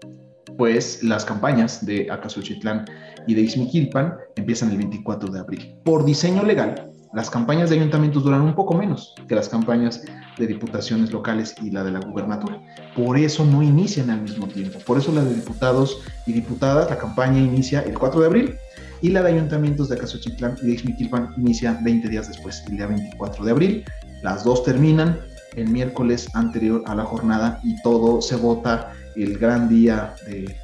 pues 0.58 1.04
las 1.04 1.26
campañas 1.26 1.86
de 1.86 2.10
Acasochitlán 2.10 2.86
y 3.28 3.34
de 3.34 3.42
Ixmiquilpan 3.42 4.16
empiezan 4.36 4.72
el 4.72 4.78
24 4.78 5.32
de 5.32 5.40
abril. 5.40 5.76
Por 5.84 6.06
diseño 6.06 6.44
legal, 6.44 6.91
las 7.14 7.30
campañas 7.30 7.70
de 7.70 7.76
ayuntamientos 7.76 8.24
duran 8.24 8.42
un 8.42 8.56
poco 8.56 8.74
menos 8.74 9.14
que 9.28 9.36
las 9.36 9.50
campañas 9.50 10.02
de 10.38 10.48
diputaciones 10.48 11.12
locales 11.12 11.56
y 11.62 11.70
la 11.70 11.84
de 11.84 11.92
la 11.92 12.00
gubernatura. 12.00 12.62
Por 12.96 13.18
eso 13.18 13.46
no 13.46 13.62
inician 13.62 14.10
al 14.10 14.22
mismo 14.22 14.48
tiempo. 14.48 14.80
Por 14.80 14.98
eso 14.98 15.12
la 15.12 15.24
de 15.24 15.36
diputados 15.36 16.02
y 16.26 16.34
diputadas, 16.34 16.90
la 16.90 16.98
campaña 16.98 17.40
inicia 17.40 17.82
el 17.82 17.98
4 18.00 18.22
de 18.22 18.28
abril 18.28 18.56
y 19.02 19.10
la 19.10 19.24
de 19.24 19.34
ayuntamientos 19.34 19.90
de 19.90 19.96
Acasochitlán 19.96 20.58
y 20.62 20.68
de 20.68 20.72
Ixmiquilpan 20.74 21.34
inicia 21.38 21.78
20 21.84 22.08
días 22.08 22.28
después, 22.28 22.64
el 22.70 22.78
día 22.78 22.88
24 22.88 23.44
de 23.44 23.52
abril. 23.52 23.86
Las 24.22 24.44
dos 24.44 24.64
terminan 24.64 25.20
el 25.56 25.68
miércoles 25.68 26.30
anterior 26.34 26.82
a 26.86 26.96
la 26.96 27.04
jornada 27.04 27.60
y 27.64 27.82
todo 27.82 28.22
se 28.22 28.38
vota 28.38 28.94
el 29.16 29.38
gran 29.38 29.68
día 29.68 30.16
de 30.28 30.56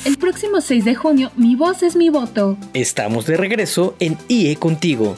El 0.04 0.18
próximo 0.18 0.60
6 0.60 0.84
de 0.84 0.94
junio, 0.94 1.32
mi 1.36 1.56
voz 1.56 1.82
es 1.82 1.96
mi 1.96 2.10
voto. 2.10 2.58
Estamos 2.74 3.26
de 3.26 3.36
regreso 3.36 3.94
en 4.00 4.18
IE 4.28 4.54
Contigo. 4.56 5.16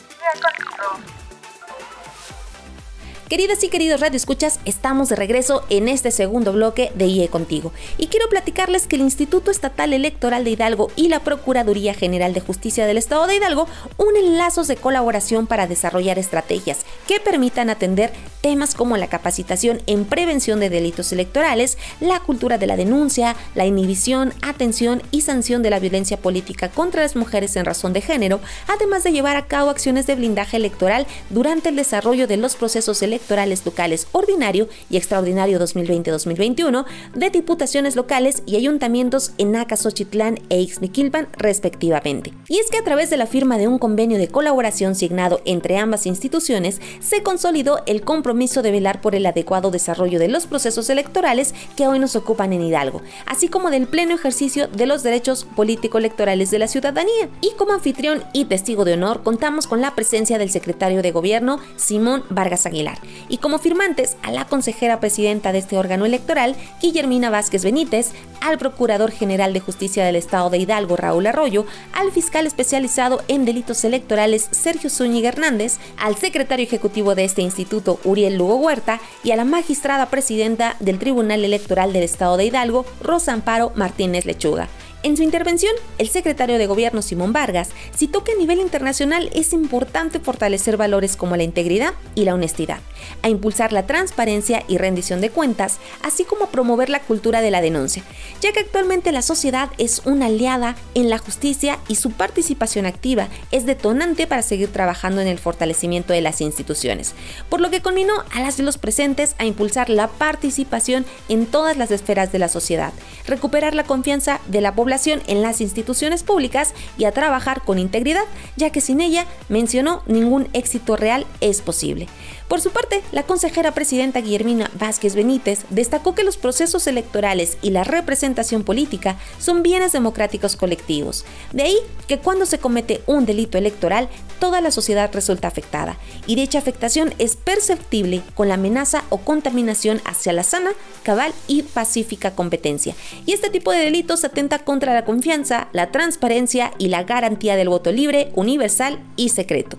Queridas 3.32 3.64
y 3.64 3.70
queridos 3.70 4.00
radioescuchas, 4.00 4.60
estamos 4.66 5.08
de 5.08 5.16
regreso 5.16 5.64
en 5.70 5.88
este 5.88 6.10
segundo 6.10 6.52
bloque 6.52 6.92
de 6.96 7.06
IE 7.06 7.28
Contigo. 7.28 7.72
Y 7.96 8.08
quiero 8.08 8.28
platicarles 8.28 8.86
que 8.86 8.96
el 8.96 9.00
Instituto 9.00 9.50
Estatal 9.50 9.94
Electoral 9.94 10.44
de 10.44 10.50
Hidalgo 10.50 10.90
y 10.96 11.08
la 11.08 11.20
Procuraduría 11.20 11.94
General 11.94 12.34
de 12.34 12.42
Justicia 12.42 12.84
del 12.84 12.98
Estado 12.98 13.26
de 13.26 13.36
Hidalgo 13.36 13.68
unen 13.96 14.36
lazos 14.36 14.68
de 14.68 14.76
colaboración 14.76 15.46
para 15.46 15.66
desarrollar 15.66 16.18
estrategias 16.18 16.80
que 17.08 17.20
permitan 17.20 17.70
atender 17.70 18.12
temas 18.42 18.74
como 18.74 18.98
la 18.98 19.06
capacitación 19.06 19.80
en 19.86 20.04
prevención 20.04 20.60
de 20.60 20.68
delitos 20.68 21.10
electorales, 21.10 21.78
la 22.00 22.20
cultura 22.20 22.58
de 22.58 22.66
la 22.66 22.76
denuncia, 22.76 23.34
la 23.54 23.64
inhibición, 23.64 24.34
atención 24.42 25.02
y 25.10 25.22
sanción 25.22 25.62
de 25.62 25.70
la 25.70 25.78
violencia 25.78 26.18
política 26.18 26.68
contra 26.68 27.00
las 27.00 27.16
mujeres 27.16 27.56
en 27.56 27.64
razón 27.64 27.94
de 27.94 28.02
género, 28.02 28.40
además 28.68 29.04
de 29.04 29.12
llevar 29.12 29.36
a 29.36 29.46
cabo 29.46 29.70
acciones 29.70 30.06
de 30.06 30.16
blindaje 30.16 30.58
electoral 30.58 31.06
durante 31.30 31.70
el 31.70 31.76
desarrollo 31.76 32.26
de 32.26 32.36
los 32.36 32.56
procesos 32.56 33.00
electorales 33.00 33.21
electorales 33.22 33.64
locales 33.64 34.08
ordinario 34.10 34.68
y 34.90 34.96
extraordinario 34.96 35.60
2020-2021 35.60 36.84
de 37.14 37.30
diputaciones 37.30 37.94
locales 37.94 38.42
y 38.46 38.56
ayuntamientos 38.56 39.32
en 39.38 39.54
Acasochitlán 39.54 40.40
e 40.48 40.60
Ixmiquilpan 40.60 41.28
respectivamente. 41.36 42.32
Y 42.48 42.58
es 42.58 42.68
que 42.68 42.78
a 42.78 42.84
través 42.84 43.10
de 43.10 43.16
la 43.16 43.26
firma 43.26 43.58
de 43.58 43.68
un 43.68 43.78
convenio 43.78 44.18
de 44.18 44.26
colaboración 44.26 44.96
signado 44.96 45.40
entre 45.44 45.78
ambas 45.78 46.06
instituciones 46.06 46.80
se 47.00 47.22
consolidó 47.22 47.78
el 47.86 48.02
compromiso 48.02 48.60
de 48.62 48.72
velar 48.72 49.00
por 49.00 49.14
el 49.14 49.24
adecuado 49.24 49.70
desarrollo 49.70 50.18
de 50.18 50.28
los 50.28 50.46
procesos 50.46 50.90
electorales 50.90 51.54
que 51.76 51.86
hoy 51.86 52.00
nos 52.00 52.16
ocupan 52.16 52.52
en 52.52 52.62
Hidalgo, 52.62 53.02
así 53.26 53.48
como 53.48 53.70
del 53.70 53.86
pleno 53.86 54.14
ejercicio 54.14 54.66
de 54.66 54.86
los 54.86 55.04
derechos 55.04 55.46
político-electorales 55.56 56.50
de 56.50 56.58
la 56.58 56.66
ciudadanía. 56.66 57.28
Y 57.40 57.52
como 57.56 57.72
anfitrión 57.72 58.24
y 58.32 58.46
testigo 58.46 58.84
de 58.84 58.94
honor 58.94 59.22
contamos 59.22 59.68
con 59.68 59.80
la 59.80 59.94
presencia 59.94 60.38
del 60.38 60.50
secretario 60.50 61.02
de 61.02 61.12
Gobierno, 61.12 61.60
Simón 61.76 62.24
Vargas 62.30 62.66
Aguilar, 62.66 62.98
y 63.28 63.38
como 63.38 63.58
firmantes 63.58 64.16
a 64.22 64.30
la 64.30 64.46
consejera 64.46 65.00
presidenta 65.00 65.52
de 65.52 65.58
este 65.58 65.78
órgano 65.78 66.04
electoral, 66.06 66.56
Guillermina 66.80 67.30
Vázquez 67.30 67.64
Benítez, 67.64 68.10
al 68.40 68.58
Procurador 68.58 69.10
General 69.10 69.52
de 69.52 69.60
Justicia 69.60 70.04
del 70.04 70.16
Estado 70.16 70.50
de 70.50 70.58
Hidalgo, 70.58 70.96
Raúl 70.96 71.26
Arroyo, 71.26 71.66
al 71.92 72.12
fiscal 72.12 72.46
especializado 72.46 73.22
en 73.28 73.44
delitos 73.44 73.84
electorales, 73.84 74.48
Sergio 74.50 74.90
Zúñiga 74.90 75.28
Hernández, 75.28 75.78
al 75.96 76.16
secretario 76.16 76.64
ejecutivo 76.64 77.14
de 77.14 77.24
este 77.24 77.42
instituto, 77.42 78.00
Uriel 78.04 78.36
Lugo 78.36 78.56
Huerta, 78.56 79.00
y 79.24 79.30
a 79.30 79.36
la 79.36 79.44
magistrada 79.44 80.06
presidenta 80.06 80.76
del 80.80 80.98
Tribunal 80.98 81.44
Electoral 81.44 81.92
del 81.92 82.02
Estado 82.02 82.36
de 82.36 82.46
Hidalgo, 82.46 82.84
Rosa 83.00 83.32
Amparo 83.32 83.72
Martínez 83.74 84.26
Lechuga. 84.26 84.68
En 85.04 85.16
su 85.16 85.24
intervención, 85.24 85.72
el 85.98 86.08
secretario 86.08 86.58
de 86.58 86.68
Gobierno 86.68 87.02
Simón 87.02 87.32
Vargas 87.32 87.70
citó 87.92 88.22
que 88.22 88.32
a 88.32 88.36
nivel 88.36 88.60
internacional 88.60 89.30
es 89.34 89.52
importante 89.52 90.20
fortalecer 90.20 90.76
valores 90.76 91.16
como 91.16 91.36
la 91.36 91.42
integridad 91.42 91.94
y 92.14 92.24
la 92.24 92.34
honestidad, 92.34 92.78
a 93.22 93.28
impulsar 93.28 93.72
la 93.72 93.84
transparencia 93.84 94.62
y 94.68 94.78
rendición 94.78 95.20
de 95.20 95.30
cuentas, 95.30 95.78
así 96.04 96.22
como 96.22 96.50
promover 96.50 96.88
la 96.88 97.00
cultura 97.00 97.40
de 97.40 97.50
la 97.50 97.60
denuncia, 97.60 98.04
ya 98.40 98.52
que 98.52 98.60
actualmente 98.60 99.10
la 99.10 99.22
sociedad 99.22 99.70
es 99.76 100.02
una 100.04 100.26
aliada 100.26 100.76
en 100.94 101.10
la 101.10 101.18
justicia 101.18 101.80
y 101.88 101.96
su 101.96 102.12
participación 102.12 102.86
activa 102.86 103.26
es 103.50 103.66
detonante 103.66 104.28
para 104.28 104.42
seguir 104.42 104.70
trabajando 104.70 105.20
en 105.20 105.26
el 105.26 105.40
fortalecimiento 105.40 106.12
de 106.12 106.20
las 106.20 106.40
instituciones, 106.40 107.14
por 107.48 107.60
lo 107.60 107.70
que 107.70 107.82
conminó 107.82 108.12
a 108.32 108.40
las 108.40 108.56
de 108.56 108.62
los 108.62 108.78
presentes 108.78 109.34
a 109.38 109.46
impulsar 109.46 109.90
la 109.90 110.06
participación 110.06 111.04
en 111.28 111.46
todas 111.46 111.76
las 111.76 111.90
esferas 111.90 112.30
de 112.30 112.38
la 112.38 112.48
sociedad, 112.48 112.92
recuperar 113.26 113.74
la 113.74 113.82
confianza 113.82 114.40
de 114.46 114.60
la 114.60 114.76
población 114.76 114.91
en 115.26 115.42
las 115.42 115.62
instituciones 115.62 116.22
públicas 116.22 116.74
y 116.98 117.04
a 117.04 117.12
trabajar 117.12 117.62
con 117.62 117.78
integridad, 117.78 118.24
ya 118.56 118.70
que 118.70 118.82
sin 118.82 119.00
ella, 119.00 119.26
mencionó, 119.48 120.02
ningún 120.06 120.48
éxito 120.52 120.96
real 120.96 121.26
es 121.40 121.62
posible. 121.62 122.08
Por 122.48 122.60
su 122.60 122.70
parte, 122.70 123.02
la 123.12 123.22
consejera 123.22 123.72
presidenta 123.72 124.20
Guillermina 124.20 124.70
Vázquez 124.74 125.14
Benítez 125.14 125.60
destacó 125.70 126.14
que 126.14 126.24
los 126.24 126.36
procesos 126.36 126.86
electorales 126.86 127.56
y 127.62 127.70
la 127.70 127.84
representación 127.84 128.62
política 128.62 129.16
son 129.38 129.62
bienes 129.62 129.92
democráticos 129.92 130.56
colectivos. 130.56 131.24
De 131.52 131.62
ahí 131.62 131.78
que 132.08 132.18
cuando 132.18 132.44
se 132.44 132.58
comete 132.58 133.00
un 133.06 133.24
delito 133.24 133.56
electoral, 133.56 134.10
toda 134.38 134.60
la 134.60 134.70
sociedad 134.70 135.10
resulta 135.14 135.48
afectada, 135.48 135.96
y 136.26 136.34
dicha 136.34 136.58
afectación 136.58 137.14
es 137.18 137.36
perceptible 137.36 138.22
con 138.34 138.48
la 138.48 138.54
amenaza 138.54 139.04
o 139.08 139.18
contaminación 139.18 140.02
hacia 140.04 140.32
la 140.32 140.42
sana, 140.42 140.72
cabal 141.04 141.32
y 141.46 141.62
pacífica 141.62 142.32
competencia. 142.34 142.94
Y 143.24 143.32
este 143.32 143.50
tipo 143.50 143.70
de 143.70 143.78
delitos 143.78 144.24
atenta 144.24 144.58
contra 144.58 144.81
la 144.90 145.04
confianza, 145.04 145.68
la 145.72 145.92
transparencia 145.92 146.72
y 146.78 146.88
la 146.88 147.04
garantía 147.04 147.54
del 147.54 147.68
voto 147.68 147.92
libre, 147.92 148.32
universal 148.34 148.98
y 149.16 149.28
secreto. 149.28 149.78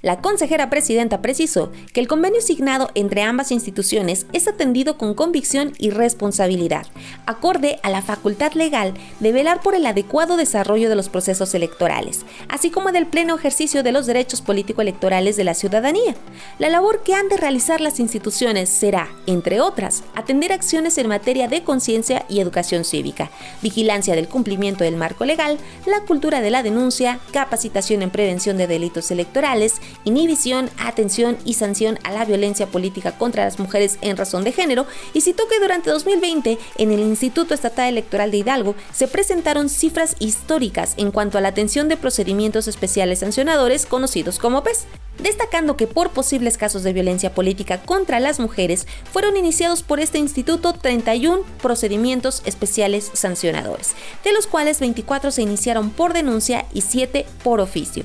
La 0.00 0.20
consejera 0.20 0.70
presidenta 0.70 1.20
precisó 1.20 1.72
que 1.92 2.00
el 2.00 2.06
convenio 2.06 2.40
signado 2.40 2.90
entre 2.94 3.22
ambas 3.22 3.50
instituciones 3.50 4.26
es 4.32 4.46
atendido 4.46 4.96
con 4.96 5.14
convicción 5.14 5.72
y 5.76 5.90
responsabilidad, 5.90 6.86
acorde 7.26 7.80
a 7.82 7.90
la 7.90 8.00
facultad 8.00 8.52
legal 8.52 8.94
de 9.18 9.32
velar 9.32 9.60
por 9.60 9.74
el 9.74 9.84
adecuado 9.86 10.36
desarrollo 10.36 10.88
de 10.88 10.94
los 10.94 11.08
procesos 11.08 11.52
electorales, 11.54 12.24
así 12.48 12.70
como 12.70 12.92
del 12.92 13.06
pleno 13.06 13.34
ejercicio 13.34 13.82
de 13.82 13.90
los 13.90 14.06
derechos 14.06 14.40
político-electorales 14.40 15.36
de 15.36 15.44
la 15.44 15.54
ciudadanía. 15.54 16.14
La 16.60 16.68
labor 16.68 17.02
que 17.02 17.14
han 17.14 17.28
de 17.28 17.36
realizar 17.36 17.80
las 17.80 17.98
instituciones 17.98 18.68
será, 18.68 19.08
entre 19.26 19.60
otras, 19.60 20.04
atender 20.14 20.52
acciones 20.52 20.96
en 20.98 21.08
materia 21.08 21.48
de 21.48 21.64
conciencia 21.64 22.24
y 22.28 22.38
educación 22.38 22.84
cívica, 22.84 23.30
vigilancia 23.62 24.14
del 24.14 24.28
cumplimiento 24.28 24.84
del 24.84 24.96
marco 24.96 25.24
legal, 25.24 25.58
la 25.86 26.00
cultura 26.02 26.40
de 26.40 26.50
la 26.50 26.62
denuncia, 26.62 27.18
capacitación 27.32 28.02
en 28.02 28.10
prevención 28.10 28.56
de 28.56 28.68
delitos 28.68 29.10
electorales, 29.10 29.80
inhibición, 30.04 30.70
atención 30.78 31.36
y 31.44 31.54
sanción 31.54 31.98
a 32.04 32.12
la 32.12 32.24
violencia 32.24 32.66
política 32.66 33.12
contra 33.18 33.44
las 33.44 33.58
mujeres 33.58 33.98
en 34.00 34.16
razón 34.16 34.44
de 34.44 34.52
género 34.52 34.86
y 35.12 35.20
citó 35.20 35.48
que 35.48 35.60
durante 35.60 35.90
2020 35.90 36.58
en 36.78 36.92
el 36.92 37.00
Instituto 37.00 37.54
Estatal 37.54 37.88
Electoral 37.88 38.30
de 38.30 38.38
Hidalgo 38.38 38.74
se 38.92 39.08
presentaron 39.08 39.68
cifras 39.68 40.16
históricas 40.18 40.94
en 40.96 41.10
cuanto 41.10 41.38
a 41.38 41.40
la 41.40 41.48
atención 41.48 41.88
de 41.88 41.96
procedimientos 41.96 42.68
especiales 42.68 43.20
sancionadores 43.20 43.86
conocidos 43.86 44.38
como 44.38 44.62
PES 44.62 44.86
destacando 45.18 45.76
que 45.76 45.86
por 45.86 46.10
posibles 46.10 46.58
casos 46.58 46.82
de 46.82 46.92
violencia 46.92 47.34
política 47.34 47.80
contra 47.82 48.20
las 48.20 48.40
mujeres 48.40 48.86
fueron 49.10 49.36
iniciados 49.36 49.82
por 49.82 50.00
este 50.00 50.18
instituto 50.18 50.72
31 50.72 51.42
procedimientos 51.60 52.42
especiales 52.44 53.10
sancionadores, 53.14 53.94
de 54.24 54.32
los 54.32 54.46
cuales 54.46 54.80
24 54.80 55.30
se 55.30 55.42
iniciaron 55.42 55.90
por 55.90 56.12
denuncia 56.12 56.66
y 56.72 56.82
7 56.82 57.26
por 57.42 57.60
oficio. 57.60 58.04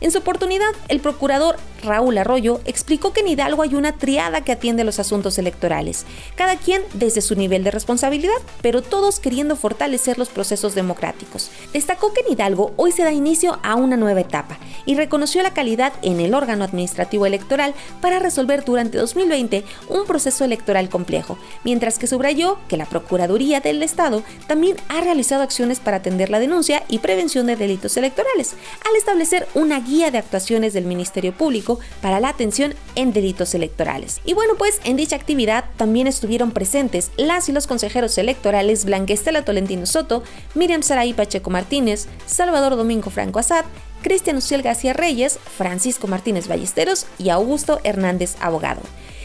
En 0.00 0.12
su 0.12 0.18
oportunidad, 0.18 0.70
el 0.88 1.00
procurador 1.00 1.56
Raúl 1.82 2.18
Arroyo 2.18 2.60
explicó 2.64 3.12
que 3.12 3.20
en 3.20 3.28
Hidalgo 3.28 3.62
hay 3.62 3.74
una 3.74 3.92
triada 3.92 4.42
que 4.42 4.52
atiende 4.52 4.84
los 4.84 4.98
asuntos 4.98 5.38
electorales, 5.38 6.06
cada 6.36 6.56
quien 6.56 6.82
desde 6.94 7.20
su 7.20 7.34
nivel 7.34 7.64
de 7.64 7.70
responsabilidad, 7.70 8.36
pero 8.62 8.82
todos 8.82 9.20
queriendo 9.20 9.56
fortalecer 9.56 10.18
los 10.18 10.28
procesos 10.28 10.74
democráticos. 10.74 11.50
Destacó 11.72 12.12
que 12.12 12.20
en 12.20 12.32
Hidalgo 12.32 12.72
hoy 12.76 12.92
se 12.92 13.02
da 13.02 13.12
inicio 13.12 13.58
a 13.62 13.74
una 13.74 13.96
nueva 13.96 14.20
etapa 14.20 14.58
y 14.86 14.94
reconoció 14.94 15.42
la 15.42 15.54
calidad 15.54 15.92
en 16.02 16.20
el 16.20 16.34
órgano 16.34 16.64
administrativo 16.64 17.26
electoral 17.26 17.74
para 18.00 18.18
resolver 18.18 18.64
durante 18.64 18.98
2020 18.98 19.64
un 19.88 20.04
proceso 20.04 20.44
electoral 20.44 20.88
complejo, 20.88 21.38
mientras 21.64 21.98
que 21.98 22.06
subrayó 22.06 22.58
que 22.68 22.76
la 22.76 22.86
Procuraduría 22.86 23.60
del 23.60 23.82
Estado 23.82 24.22
también 24.46 24.76
ha 24.88 25.00
realizado 25.00 25.42
acciones 25.42 25.80
para 25.80 25.98
atender 25.98 26.30
la 26.30 26.40
denuncia 26.40 26.82
y 26.88 26.98
prevención 26.98 27.46
de 27.46 27.56
delitos 27.56 27.96
electorales, 27.96 28.54
al 28.88 28.96
establecer 28.96 29.46
una 29.54 29.80
guía 29.88 30.10
de 30.10 30.18
actuaciones 30.18 30.72
del 30.72 30.84
Ministerio 30.84 31.32
Público 31.32 31.80
para 32.00 32.20
la 32.20 32.28
atención 32.28 32.74
en 32.94 33.12
delitos 33.12 33.54
electorales. 33.54 34.20
Y 34.24 34.34
bueno, 34.34 34.54
pues 34.56 34.80
en 34.84 34.96
dicha 34.96 35.16
actividad 35.16 35.64
también 35.76 36.06
estuvieron 36.06 36.52
presentes 36.52 37.10
las 37.16 37.48
y 37.48 37.52
los 37.52 37.66
consejeros 37.66 38.16
electorales 38.18 38.84
Blanquestela 38.84 39.44
Tolentino 39.44 39.86
Soto, 39.86 40.22
Miriam 40.54 40.82
Saray 40.82 41.14
Pacheco 41.14 41.50
Martínez, 41.50 42.06
Salvador 42.26 42.76
Domingo 42.76 43.10
Franco 43.10 43.38
Azad, 43.38 43.64
Cristian 44.02 44.36
Uciel 44.36 44.62
García 44.62 44.92
Reyes, 44.92 45.38
Francisco 45.56 46.06
Martínez 46.06 46.46
Ballesteros 46.46 47.06
y 47.18 47.30
Augusto 47.30 47.80
Hernández 47.82 48.36
Abogado. 48.40 48.80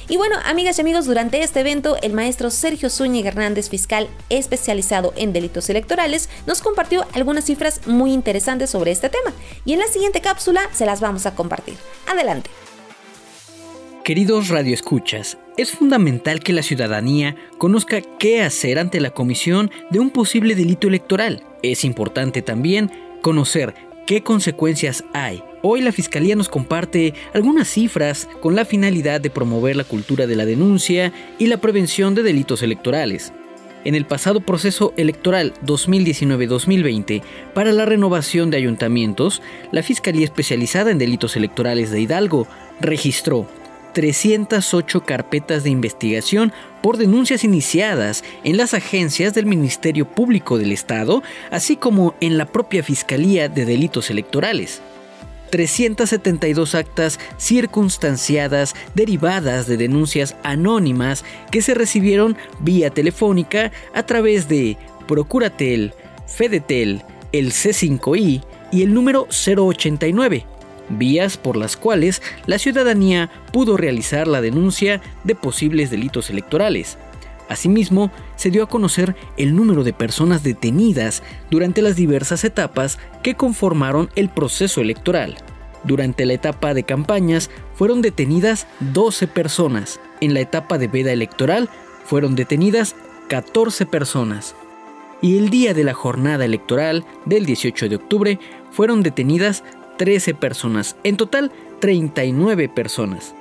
Y 0.09 0.17
bueno, 0.17 0.35
amigas 0.45 0.77
y 0.77 0.81
amigos, 0.81 1.05
durante 1.05 1.41
este 1.41 1.61
evento, 1.61 1.97
el 2.01 2.13
maestro 2.13 2.49
Sergio 2.49 2.89
Zúñiga 2.89 3.29
Hernández, 3.29 3.69
fiscal 3.69 4.09
especializado 4.29 5.13
en 5.15 5.33
delitos 5.33 5.69
electorales, 5.69 6.29
nos 6.45 6.61
compartió 6.61 7.05
algunas 7.13 7.45
cifras 7.45 7.87
muy 7.87 8.11
interesantes 8.13 8.69
sobre 8.69 8.91
este 8.91 9.09
tema. 9.09 9.33
Y 9.65 9.73
en 9.73 9.79
la 9.79 9.87
siguiente 9.87 10.21
cápsula 10.21 10.61
se 10.73 10.85
las 10.85 10.99
vamos 10.99 11.25
a 11.25 11.35
compartir. 11.35 11.75
Adelante. 12.07 12.49
Queridos 14.03 14.49
radioescuchas, 14.49 15.37
es 15.55 15.71
fundamental 15.71 16.41
que 16.41 16.51
la 16.51 16.61
ciudadanía 16.61 17.37
conozca 17.57 18.01
qué 18.01 18.41
hacer 18.41 18.77
ante 18.77 18.99
la 18.99 19.11
comisión 19.11 19.71
de 19.91 19.99
un 19.99 20.09
posible 20.09 20.55
delito 20.55 20.89
electoral. 20.89 21.45
Es 21.61 21.85
importante 21.85 22.41
también 22.41 22.91
conocer 23.21 23.73
qué 24.05 24.21
consecuencias 24.21 25.05
hay. 25.13 25.41
Hoy 25.65 25.79
la 25.79 25.93
Fiscalía 25.93 26.35
nos 26.35 26.49
comparte 26.49 27.13
algunas 27.33 27.69
cifras 27.69 28.27
con 28.41 28.53
la 28.53 28.65
finalidad 28.65 29.21
de 29.21 29.29
promover 29.29 29.77
la 29.77 29.85
cultura 29.85 30.27
de 30.27 30.35
la 30.35 30.45
denuncia 30.45 31.13
y 31.39 31.47
la 31.47 31.61
prevención 31.61 32.15
de 32.15 32.21
delitos 32.21 32.63
electorales. 32.63 33.31
En 33.85 33.95
el 33.95 34.05
pasado 34.05 34.41
proceso 34.41 34.93
electoral 34.97 35.53
2019-2020 35.65 37.21
para 37.53 37.71
la 37.71 37.85
renovación 37.85 38.51
de 38.51 38.57
ayuntamientos, 38.57 39.41
la 39.71 39.83
Fiscalía 39.83 40.25
Especializada 40.25 40.91
en 40.91 40.97
Delitos 40.97 41.37
Electorales 41.37 41.91
de 41.91 42.01
Hidalgo 42.01 42.45
registró 42.81 43.47
308 43.93 45.05
carpetas 45.05 45.63
de 45.63 45.69
investigación 45.69 46.51
por 46.81 46.97
denuncias 46.97 47.45
iniciadas 47.45 48.25
en 48.43 48.57
las 48.57 48.73
agencias 48.73 49.33
del 49.33 49.45
Ministerio 49.45 50.09
Público 50.11 50.57
del 50.57 50.73
Estado, 50.73 51.23
así 51.51 51.77
como 51.77 52.15
en 52.19 52.37
la 52.37 52.47
propia 52.47 52.83
Fiscalía 52.83 53.47
de 53.47 53.63
Delitos 53.63 54.09
Electorales. 54.09 54.81
372 55.53 56.73
actas 56.73 57.19
circunstanciadas 57.37 58.73
derivadas 58.95 59.67
de 59.67 59.77
denuncias 59.77 60.35
anónimas 60.41 61.23
que 61.51 61.61
se 61.61 61.75
recibieron 61.75 62.35
vía 62.61 62.89
telefónica 62.89 63.71
a 63.93 64.01
través 64.01 64.49
de 64.49 64.77
Procuratel, 65.07 65.93
Fedetel, 66.25 67.03
el 67.31 67.51
C5I 67.51 68.43
y 68.71 68.81
el 68.81 68.95
número 68.95 69.27
089 69.29 70.47
vías 70.89 71.37
por 71.37 71.55
las 71.55 71.77
cuales 71.77 72.23
la 72.47 72.57
ciudadanía 72.57 73.29
pudo 73.51 73.77
realizar 73.77 74.27
la 74.27 74.41
denuncia 74.41 75.01
de 75.23 75.35
posibles 75.35 75.91
delitos 75.91 76.31
electorales. 76.31 76.97
Asimismo, 77.49 78.11
se 78.35 78.49
dio 78.49 78.63
a 78.63 78.69
conocer 78.69 79.15
el 79.37 79.55
número 79.55 79.83
de 79.83 79.93
personas 79.93 80.43
detenidas 80.43 81.23
durante 81.49 81.81
las 81.81 81.95
diversas 81.95 82.43
etapas 82.43 82.99
que 83.21 83.35
conformaron 83.35 84.09
el 84.15 84.29
proceso 84.29 84.81
electoral. 84.81 85.37
Durante 85.83 86.25
la 86.25 86.33
etapa 86.33 86.73
de 86.73 86.83
campañas 86.83 87.49
fueron 87.75 88.01
detenidas 88.01 88.67
12 88.79 89.27
personas. 89.27 89.99
En 90.21 90.33
la 90.33 90.39
etapa 90.39 90.77
de 90.77 90.87
veda 90.87 91.11
electoral 91.11 91.69
fueron 92.05 92.35
detenidas 92.35 92.95
14 93.27 93.85
personas. 93.85 94.55
Y 95.21 95.37
el 95.37 95.49
día 95.49 95.73
de 95.73 95.83
la 95.83 95.93
jornada 95.93 96.45
electoral 96.45 97.05
del 97.25 97.45
18 97.45 97.89
de 97.89 97.95
octubre 97.95 98.39
fueron 98.71 99.03
detenidas 99.03 99.63
13 99.97 100.33
personas, 100.33 100.95
en 101.03 101.17
total 101.17 101.51
39 101.79 102.69
personas. 102.69 103.35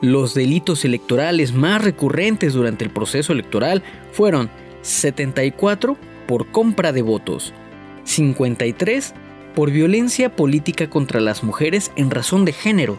Los 0.00 0.32
delitos 0.32 0.84
electorales 0.84 1.52
más 1.52 1.82
recurrentes 1.82 2.52
durante 2.52 2.84
el 2.84 2.90
proceso 2.90 3.32
electoral 3.32 3.82
fueron 4.12 4.48
74 4.82 5.96
por 6.28 6.46
compra 6.52 6.92
de 6.92 7.02
votos, 7.02 7.52
53 8.04 9.14
por 9.56 9.72
violencia 9.72 10.36
política 10.36 10.88
contra 10.88 11.20
las 11.20 11.42
mujeres 11.42 11.90
en 11.96 12.12
razón 12.12 12.44
de 12.44 12.52
género, 12.52 12.96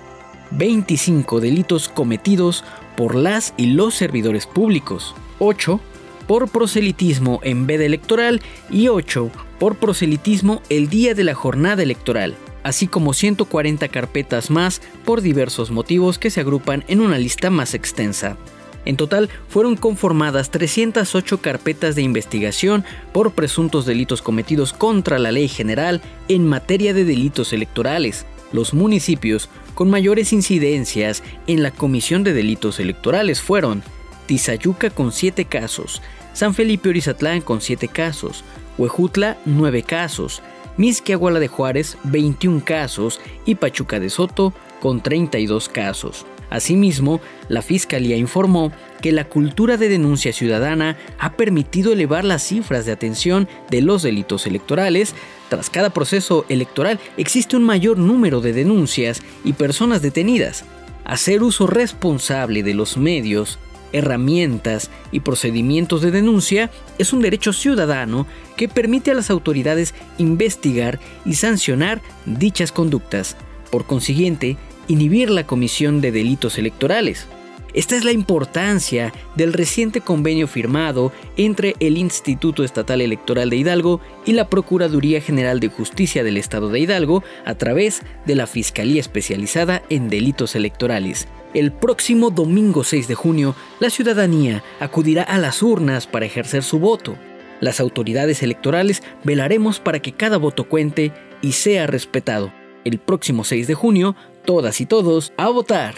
25 0.52 1.40
delitos 1.40 1.88
cometidos 1.88 2.66
por 2.98 3.16
las 3.16 3.54
y 3.56 3.68
los 3.68 3.96
servidores 3.96 4.46
públicos, 4.46 5.16
8 5.40 5.80
por 6.28 6.50
proselitismo 6.50 7.40
en 7.44 7.66
veda 7.66 7.86
electoral 7.86 8.42
y 8.70 8.90
8 8.90 9.32
por 9.58 9.78
proselitismo 9.78 10.62
el 10.68 10.90
día 10.90 11.16
de 11.16 11.24
la 11.24 11.34
jornada 11.34 11.82
electoral, 11.82 12.36
así 12.64 12.88
como 12.88 13.14
140 13.14 13.88
carpetas 13.88 14.50
más 14.50 14.82
por 15.06 15.22
diversos 15.22 15.72
motivos 15.72 16.20
que 16.20 16.30
se 16.30 16.42
agrupan 16.42 16.84
en 16.88 17.02
una 17.02 17.18
lista 17.18 17.50
más 17.50 17.74
extensa. 17.74 18.38
En 18.86 18.98
total 18.98 19.30
fueron 19.50 19.76
conformadas 19.76 20.52
308 20.52 21.42
carpetas 21.42 21.96
de 21.96 22.02
investigación 22.02 22.86
por 23.12 23.34
presuntos 23.34 23.86
delitos 23.86 24.22
cometidos 24.22 24.74
contra 24.74 25.20
la 25.20 25.32
ley 25.32 25.48
general 25.48 26.02
en 26.28 26.48
materia 26.48 26.94
de 26.94 27.06
delitos 27.06 27.54
electorales. 27.54 28.26
Los 28.52 28.74
municipios 28.74 29.50
con 29.76 29.90
mayores 29.90 30.34
incidencias 30.34 31.24
en 31.46 31.62
la 31.62 31.72
comisión 31.72 32.24
de 32.24 32.34
delitos 32.34 32.80
electorales 32.80 33.42
fueron 33.42 33.84
Tizayuca 34.26 34.90
con 34.90 35.12
7 35.12 35.46
casos, 35.46 36.02
San 36.34 36.54
Felipe 36.54 36.90
Orizatlán 36.90 37.42
con 37.42 37.62
7 37.62 37.88
casos, 37.88 38.44
Huejutla 38.78 39.38
9 39.46 39.84
casos, 39.84 40.42
Misquiahuala 40.80 41.42
de 41.42 41.50
Juárez 41.50 41.98
21 42.06 42.64
casos 42.64 43.20
y 43.46 43.56
Pachuca 43.56 44.00
de 44.00 44.10
Soto 44.10 44.54
con 44.80 45.02
32 45.02 45.68
casos. 45.68 46.26
Asimismo, 46.50 47.20
la 47.50 47.62
Fiscalía 47.62 48.16
informó 48.16 48.72
que 49.02 49.12
la 49.12 49.26
cultura 49.26 49.76
de 49.76 49.90
denuncia 49.90 50.32
ciudadana 50.32 50.98
ha 51.20 51.34
permitido 51.34 51.92
elevar 51.92 52.24
las 52.24 52.44
cifras 52.44 52.86
de 52.86 52.94
atención 52.94 53.50
de 53.70 53.82
los 53.82 54.04
delitos 54.04 54.48
electorales. 54.48 55.16
Tras 55.50 55.70
cada 55.70 55.90
proceso 55.90 56.46
electoral 56.48 56.98
existe 57.18 57.58
un 57.58 57.66
mayor 57.66 57.98
número 57.98 58.40
de 58.40 58.54
denuncias 58.54 59.22
y 59.44 59.54
personas 59.54 60.02
detenidas. 60.02 60.64
Hacer 61.04 61.44
uso 61.44 61.68
responsable 61.68 62.64
de 62.64 62.74
los 62.74 62.96
medios, 62.96 63.60
herramientas 63.94 64.90
y 65.12 65.22
procedimientos 65.22 66.02
de 66.02 66.12
denuncia 66.12 66.70
es 66.98 67.14
un 67.14 67.22
derecho 67.22 67.54
ciudadano 67.54 68.28
que 68.58 68.68
permite 68.68 69.12
a 69.12 69.16
las 69.16 69.30
autoridades 69.30 69.94
investigar 70.18 71.00
y 71.26 71.36
sancionar 71.36 72.02
dichas 72.26 72.72
conductas. 72.72 73.36
Por 73.72 73.86
consiguiente, 73.86 74.58
inhibir 74.88 75.30
la 75.30 75.46
comisión 75.46 76.02
de 76.02 76.12
delitos 76.12 76.58
electorales. 76.58 77.28
Esta 77.74 77.96
es 77.96 78.04
la 78.04 78.12
importancia 78.12 79.14
del 79.36 79.54
reciente 79.54 80.02
convenio 80.02 80.48
firmado 80.48 81.12
entre 81.38 81.76
el 81.80 82.00
Instituto 82.00 82.64
Estatal 82.64 83.00
Electoral 83.00 83.52
de 83.52 83.58
Hidalgo 83.58 84.02
y 84.26 84.34
la 84.34 84.50
Procuraduría 84.50 85.22
General 85.22 85.60
de 85.60 85.68
Justicia 85.68 86.24
del 86.24 86.38
Estado 86.38 86.70
de 86.70 86.80
Hidalgo 86.80 87.24
a 87.46 87.54
través 87.56 88.02
de 88.26 88.36
la 88.36 88.48
Fiscalía 88.48 89.00
Especializada 89.00 89.84
en 89.90 90.10
Delitos 90.10 90.56
Electorales. 90.56 91.28
El 91.54 91.72
próximo 91.72 92.30
domingo 92.30 92.84
6 92.84 93.08
de 93.08 93.16
junio, 93.16 93.56
la 93.80 93.90
ciudadanía 93.90 94.64
acudirá 94.80 95.24
a 95.24 95.40
las 95.40 95.64
urnas 95.64 96.06
para 96.06 96.28
ejercer 96.28 96.62
su 96.62 96.78
voto. 96.78 97.16
Las 97.60 97.80
autoridades 97.80 98.44
electorales 98.44 99.02
velaremos 99.24 99.80
para 99.80 100.00
que 100.00 100.14
cada 100.14 100.38
voto 100.38 100.70
cuente 100.70 101.12
y 101.42 101.54
sea 101.54 101.88
respetado. 101.88 102.54
El 102.86 103.00
próximo 103.00 103.44
6 103.44 103.68
de 103.68 103.74
junio 103.74 104.16
todas 104.46 104.80
y 104.80 104.86
todos 104.86 105.34
a 105.38 105.50
votar. 105.50 105.96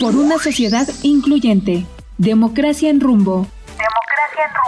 Por 0.00 0.16
una 0.16 0.38
sociedad 0.38 0.88
incluyente. 1.02 1.84
Democracia 2.16 2.88
en 2.88 3.00
rumbo. 3.00 3.46
Democracia 3.76 4.44
en 4.46 4.54
rumbo. 4.54 4.63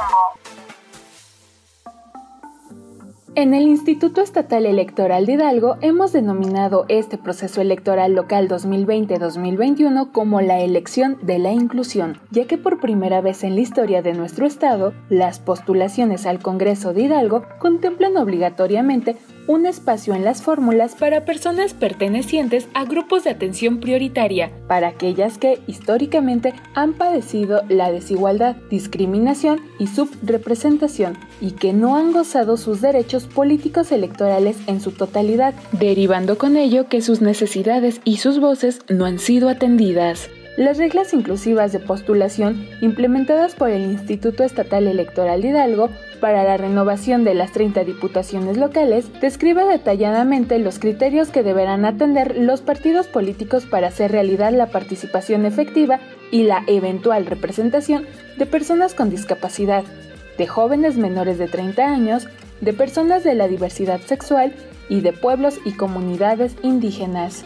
En 3.37 3.53
el 3.53 3.65
Instituto 3.65 4.23
Estatal 4.23 4.65
Electoral 4.65 5.27
de 5.27 5.35
Hidalgo 5.35 5.77
hemos 5.83 6.11
denominado 6.11 6.87
este 6.89 7.19
proceso 7.19 7.61
electoral 7.61 8.15
local 8.15 8.49
2020-2021 8.49 10.11
como 10.11 10.41
la 10.41 10.61
elección 10.61 11.19
de 11.21 11.39
la 11.39 11.53
inclusión, 11.53 12.19
ya 12.31 12.47
que 12.47 12.57
por 12.57 12.81
primera 12.81 13.21
vez 13.21 13.45
en 13.45 13.55
la 13.55 13.61
historia 13.61 14.01
de 14.01 14.15
nuestro 14.15 14.47
estado, 14.47 14.95
las 15.11 15.39
postulaciones 15.39 16.25
al 16.25 16.39
Congreso 16.39 16.95
de 16.95 17.03
Hidalgo 17.03 17.45
contemplan 17.59 18.17
obligatoriamente 18.17 19.17
un 19.47 19.67
espacio 19.67 20.15
en 20.15 20.25
las 20.25 20.43
fórmulas 20.43 20.95
para 20.95 21.25
personas 21.25 21.75
pertenecientes 21.75 22.69
a 22.75 22.85
grupos 22.85 23.25
de 23.25 23.31
atención 23.31 23.81
prioritaria, 23.81 24.51
para 24.69 24.89
aquellas 24.89 25.39
que 25.39 25.61
históricamente 25.67 26.55
han 26.75 26.95
padecido 26.95 27.63
la 27.69 27.91
desigualdad, 27.91 28.57
discriminación 28.71 29.61
y 29.79 29.87
subrepresentación, 29.87 31.19
y 31.41 31.53
que 31.53 31.73
no 31.73 31.97
han 31.97 32.13
gozado 32.13 32.57
sus 32.57 32.81
derechos 32.81 33.27
políticos 33.27 33.93
electorales 33.93 34.57
en 34.67 34.81
su 34.81 34.93
totalidad, 34.93 35.55
derivando 35.73 36.39
con 36.39 36.57
ello 36.57 36.89
que 36.89 37.01
sus 37.01 37.21
necesidades 37.21 38.01
y 38.05 38.19
sus 38.19 38.41
voces 38.41 38.81
no 38.89 39.05
han 39.05 39.19
sido 39.19 39.49
atendidas. 39.49 40.29
Las 40.57 40.79
reglas 40.79 41.13
inclusivas 41.13 41.73
de 41.73 41.81
postulación 41.81 42.67
implementadas 42.81 43.55
por 43.55 43.69
el 43.69 43.83
Instituto 43.83 44.43
Estatal 44.43 44.87
Electoral 44.87 45.43
de 45.43 45.49
Hidalgo 45.49 45.91
para 46.19 46.45
la 46.45 46.57
renovación 46.57 47.25
de 47.25 47.35
las 47.35 47.53
30 47.53 47.85
diputaciones 47.85 48.57
locales 48.57 49.05
describe 49.21 49.67
detalladamente 49.67 50.59
los 50.59 50.79
criterios 50.79 51.29
que 51.29 51.43
deberán 51.43 51.85
atender 51.85 52.39
los 52.39 52.63
partidos 52.63 53.07
políticos 53.07 53.67
para 53.67 53.89
hacer 53.89 54.13
realidad 54.13 54.51
la 54.51 54.69
participación 54.69 55.45
efectiva 55.45 56.01
y 56.31 56.45
la 56.45 56.63
eventual 56.69 57.27
representación 57.27 58.07
de 58.39 58.47
personas 58.47 58.95
con 58.95 59.11
discapacidad, 59.11 59.85
de 60.39 60.47
jóvenes 60.47 60.97
menores 60.97 61.37
de 61.37 61.49
30 61.49 61.85
años, 61.85 62.29
de 62.63 62.73
personas 62.73 63.25
de 63.25 63.35
la 63.35 63.47
diversidad 63.47 64.01
sexual 64.01 64.55
y 64.89 65.03
de 65.03 65.13
pueblos 65.13 65.59
y 65.67 65.73
comunidades 65.73 66.57
indígenas. 66.63 67.45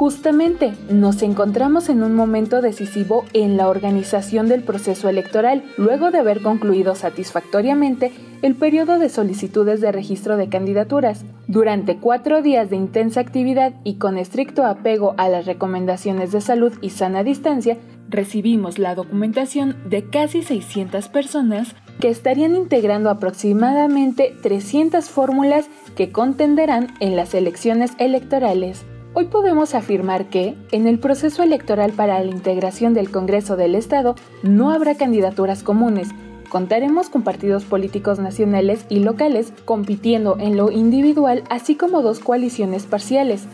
Justamente, 0.00 0.72
nos 0.88 1.20
encontramos 1.20 1.90
en 1.90 2.02
un 2.02 2.14
momento 2.14 2.62
decisivo 2.62 3.26
en 3.34 3.58
la 3.58 3.68
organización 3.68 4.48
del 4.48 4.62
proceso 4.62 5.10
electoral, 5.10 5.62
luego 5.76 6.10
de 6.10 6.20
haber 6.20 6.40
concluido 6.40 6.94
satisfactoriamente 6.94 8.10
el 8.40 8.54
periodo 8.54 8.98
de 8.98 9.10
solicitudes 9.10 9.82
de 9.82 9.92
registro 9.92 10.38
de 10.38 10.48
candidaturas. 10.48 11.26
Durante 11.48 11.98
cuatro 11.98 12.40
días 12.40 12.70
de 12.70 12.76
intensa 12.76 13.20
actividad 13.20 13.74
y 13.84 13.96
con 13.96 14.16
estricto 14.16 14.64
apego 14.64 15.14
a 15.18 15.28
las 15.28 15.44
recomendaciones 15.44 16.32
de 16.32 16.40
salud 16.40 16.72
y 16.80 16.88
sana 16.88 17.22
distancia, 17.22 17.76
recibimos 18.08 18.78
la 18.78 18.94
documentación 18.94 19.76
de 19.84 20.08
casi 20.08 20.42
600 20.42 21.08
personas 21.08 21.74
que 22.00 22.08
estarían 22.08 22.56
integrando 22.56 23.10
aproximadamente 23.10 24.34
300 24.42 25.10
fórmulas 25.10 25.66
que 25.94 26.10
contenderán 26.10 26.86
en 27.00 27.16
las 27.16 27.34
elecciones 27.34 27.92
electorales. 27.98 28.86
Hoy 29.12 29.24
podemos 29.24 29.74
afirmar 29.74 30.26
que, 30.26 30.54
en 30.70 30.86
el 30.86 31.00
proceso 31.00 31.42
electoral 31.42 31.92
para 31.92 32.22
la 32.22 32.30
integración 32.30 32.94
del 32.94 33.10
Congreso 33.10 33.56
del 33.56 33.74
Estado, 33.74 34.14
no 34.44 34.70
habrá 34.70 34.94
candidaturas 34.94 35.64
comunes. 35.64 36.08
Contaremos 36.48 37.08
con 37.08 37.22
partidos 37.22 37.64
políticos 37.64 38.20
nacionales 38.20 38.84
y 38.88 39.00
locales 39.00 39.52
compitiendo 39.64 40.36
en 40.38 40.56
lo 40.56 40.70
individual, 40.70 41.42
así 41.50 41.74
como 41.74 42.02
dos 42.02 42.20
coaliciones 42.20 42.86
parciales. 42.86 43.46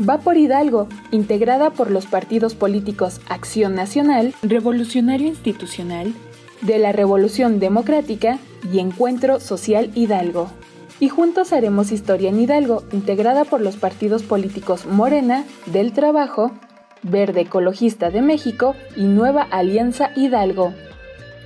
Va 0.00 0.18
por 0.18 0.36
Hidalgo, 0.36 0.88
integrada 1.12 1.70
por 1.70 1.92
los 1.92 2.06
partidos 2.06 2.56
políticos 2.56 3.20
Acción 3.28 3.76
Nacional, 3.76 4.34
Revolucionario 4.42 5.28
Institucional, 5.28 6.12
de 6.62 6.78
la 6.80 6.90
Revolución 6.90 7.60
Democrática 7.60 8.40
y 8.72 8.80
Encuentro 8.80 9.38
Social 9.38 9.92
Hidalgo 9.94 10.50
y 11.00 11.08
juntos 11.08 11.52
haremos 11.52 11.92
historia 11.92 12.30
en 12.30 12.40
Hidalgo, 12.40 12.82
integrada 12.92 13.44
por 13.44 13.60
los 13.60 13.76
partidos 13.76 14.22
políticos 14.22 14.86
Morena, 14.86 15.44
del 15.66 15.92
Trabajo, 15.92 16.52
Verde 17.02 17.42
Ecologista 17.42 18.10
de 18.10 18.22
México 18.22 18.74
y 18.96 19.04
Nueva 19.04 19.42
Alianza 19.42 20.10
Hidalgo. 20.16 20.74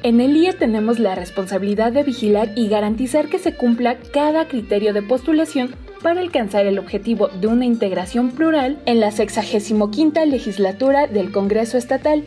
En 0.02 0.20
el 0.20 0.36
IE 0.36 0.52
tenemos 0.52 0.98
la 0.98 1.14
responsabilidad 1.14 1.92
de 1.92 2.02
vigilar 2.02 2.50
y 2.56 2.68
garantizar 2.68 3.28
que 3.28 3.38
se 3.38 3.54
cumpla 3.54 3.98
cada 4.12 4.48
criterio 4.48 4.92
de 4.92 5.02
postulación 5.02 5.74
para 6.02 6.20
alcanzar 6.20 6.66
el 6.66 6.80
objetivo 6.80 7.28
de 7.28 7.46
una 7.46 7.64
integración 7.64 8.32
plural 8.32 8.78
en 8.86 8.98
la 8.98 9.12
65 9.12 9.92
legislatura 10.26 11.06
del 11.06 11.30
Congreso 11.30 11.78
Estatal 11.78 12.26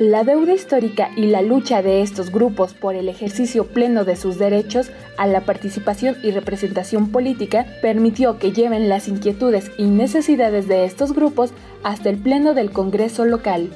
la 0.00 0.24
deuda 0.24 0.54
histórica 0.54 1.10
y 1.14 1.26
la 1.26 1.42
lucha 1.42 1.82
de 1.82 2.00
estos 2.00 2.32
grupos 2.32 2.72
por 2.72 2.94
el 2.94 3.06
ejercicio 3.06 3.66
pleno 3.66 4.06
de 4.06 4.16
sus 4.16 4.38
derechos 4.38 4.90
a 5.18 5.26
la 5.26 5.42
participación 5.42 6.16
y 6.22 6.30
representación 6.30 7.12
política 7.12 7.66
permitió 7.82 8.38
que 8.38 8.50
lleven 8.50 8.88
las 8.88 9.08
inquietudes 9.08 9.70
y 9.76 9.84
necesidades 9.84 10.66
de 10.68 10.86
estos 10.86 11.12
grupos 11.12 11.52
hasta 11.82 12.08
el 12.08 12.16
pleno 12.16 12.54
del 12.54 12.70
Congreso 12.70 13.26
local. 13.26 13.68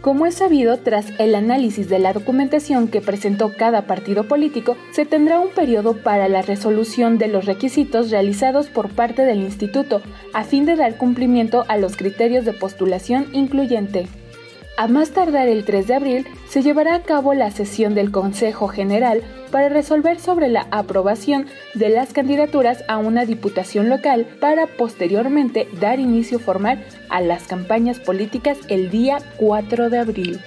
Como 0.00 0.26
es 0.26 0.34
sabido, 0.34 0.78
tras 0.78 1.12
el 1.20 1.36
análisis 1.36 1.88
de 1.88 2.00
la 2.00 2.12
documentación 2.12 2.88
que 2.88 3.00
presentó 3.00 3.52
cada 3.56 3.82
partido 3.86 4.26
político, 4.26 4.76
se 4.90 5.06
tendrá 5.06 5.38
un 5.38 5.50
periodo 5.50 5.96
para 5.96 6.28
la 6.28 6.42
resolución 6.42 7.18
de 7.18 7.28
los 7.28 7.44
requisitos 7.44 8.10
realizados 8.10 8.66
por 8.66 8.88
parte 8.88 9.22
del 9.22 9.42
instituto, 9.42 10.02
a 10.32 10.42
fin 10.42 10.66
de 10.66 10.74
dar 10.74 10.96
cumplimiento 10.96 11.64
a 11.68 11.76
los 11.76 11.96
criterios 11.96 12.44
de 12.44 12.52
postulación 12.52 13.28
incluyente. 13.32 14.08
A 14.78 14.88
más 14.88 15.12
tardar 15.12 15.48
el 15.48 15.64
3 15.64 15.86
de 15.86 15.94
abril, 15.94 16.26
se 16.48 16.60
llevará 16.60 16.94
a 16.94 17.02
cabo 17.02 17.32
la 17.32 17.50
sesión 17.50 17.94
del 17.94 18.10
Consejo 18.10 18.68
General 18.68 19.22
para 19.50 19.70
resolver 19.70 20.20
sobre 20.20 20.48
la 20.48 20.66
aprobación 20.70 21.46
de 21.72 21.88
las 21.88 22.12
candidaturas 22.12 22.84
a 22.86 22.98
una 22.98 23.24
diputación 23.24 23.88
local 23.88 24.26
para 24.38 24.66
posteriormente 24.66 25.66
dar 25.80 25.98
inicio 25.98 26.38
formal 26.38 26.84
a 27.08 27.22
las 27.22 27.46
campañas 27.46 28.00
políticas 28.00 28.58
el 28.68 28.90
día 28.90 29.18
4 29.38 29.88
de 29.88 29.98
abril. 29.98 30.40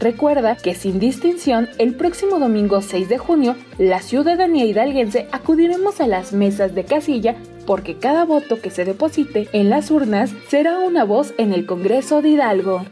Recuerda 0.00 0.56
que 0.56 0.74
sin 0.74 0.98
distinción, 0.98 1.68
el 1.78 1.94
próximo 1.94 2.40
domingo 2.40 2.80
6 2.80 3.08
de 3.08 3.18
junio, 3.18 3.54
la 3.78 4.00
ciudadanía 4.00 4.64
hidalguense 4.64 5.28
acudiremos 5.30 6.00
a 6.00 6.08
las 6.08 6.32
mesas 6.32 6.74
de 6.74 6.84
casilla 6.84 7.36
porque 7.64 7.96
cada 7.96 8.24
voto 8.24 8.60
que 8.60 8.70
se 8.70 8.84
deposite 8.84 9.48
en 9.52 9.70
las 9.70 9.92
urnas 9.92 10.32
será 10.48 10.80
una 10.80 11.04
voz 11.04 11.32
en 11.38 11.52
el 11.52 11.64
Congreso 11.64 12.22
de 12.22 12.30
Hidalgo. 12.30 12.82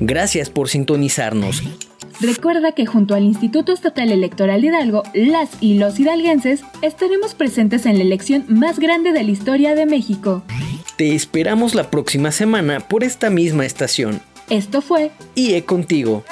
Gracias 0.00 0.50
por 0.50 0.68
sintonizarnos. 0.68 1.62
Recuerda 2.20 2.72
que 2.72 2.86
junto 2.86 3.14
al 3.14 3.24
Instituto 3.24 3.72
Estatal 3.72 4.10
Electoral 4.10 4.64
Hidalgo, 4.64 5.02
las 5.12 5.50
y 5.60 5.74
los 5.74 5.98
hidalguenses 6.00 6.62
estaremos 6.80 7.34
presentes 7.34 7.84
en 7.84 7.98
la 7.98 8.04
elección 8.04 8.44
más 8.48 8.78
grande 8.78 9.12
de 9.12 9.22
la 9.22 9.30
historia 9.30 9.74
de 9.74 9.84
México. 9.84 10.42
Te 10.96 11.14
esperamos 11.14 11.74
la 11.74 11.90
próxima 11.90 12.32
semana 12.32 12.80
por 12.80 13.04
esta 13.04 13.28
misma 13.28 13.66
estación. 13.66 14.22
Esto 14.48 14.80
fue 14.80 15.10
IE 15.34 15.62
Contigo. 15.66 16.24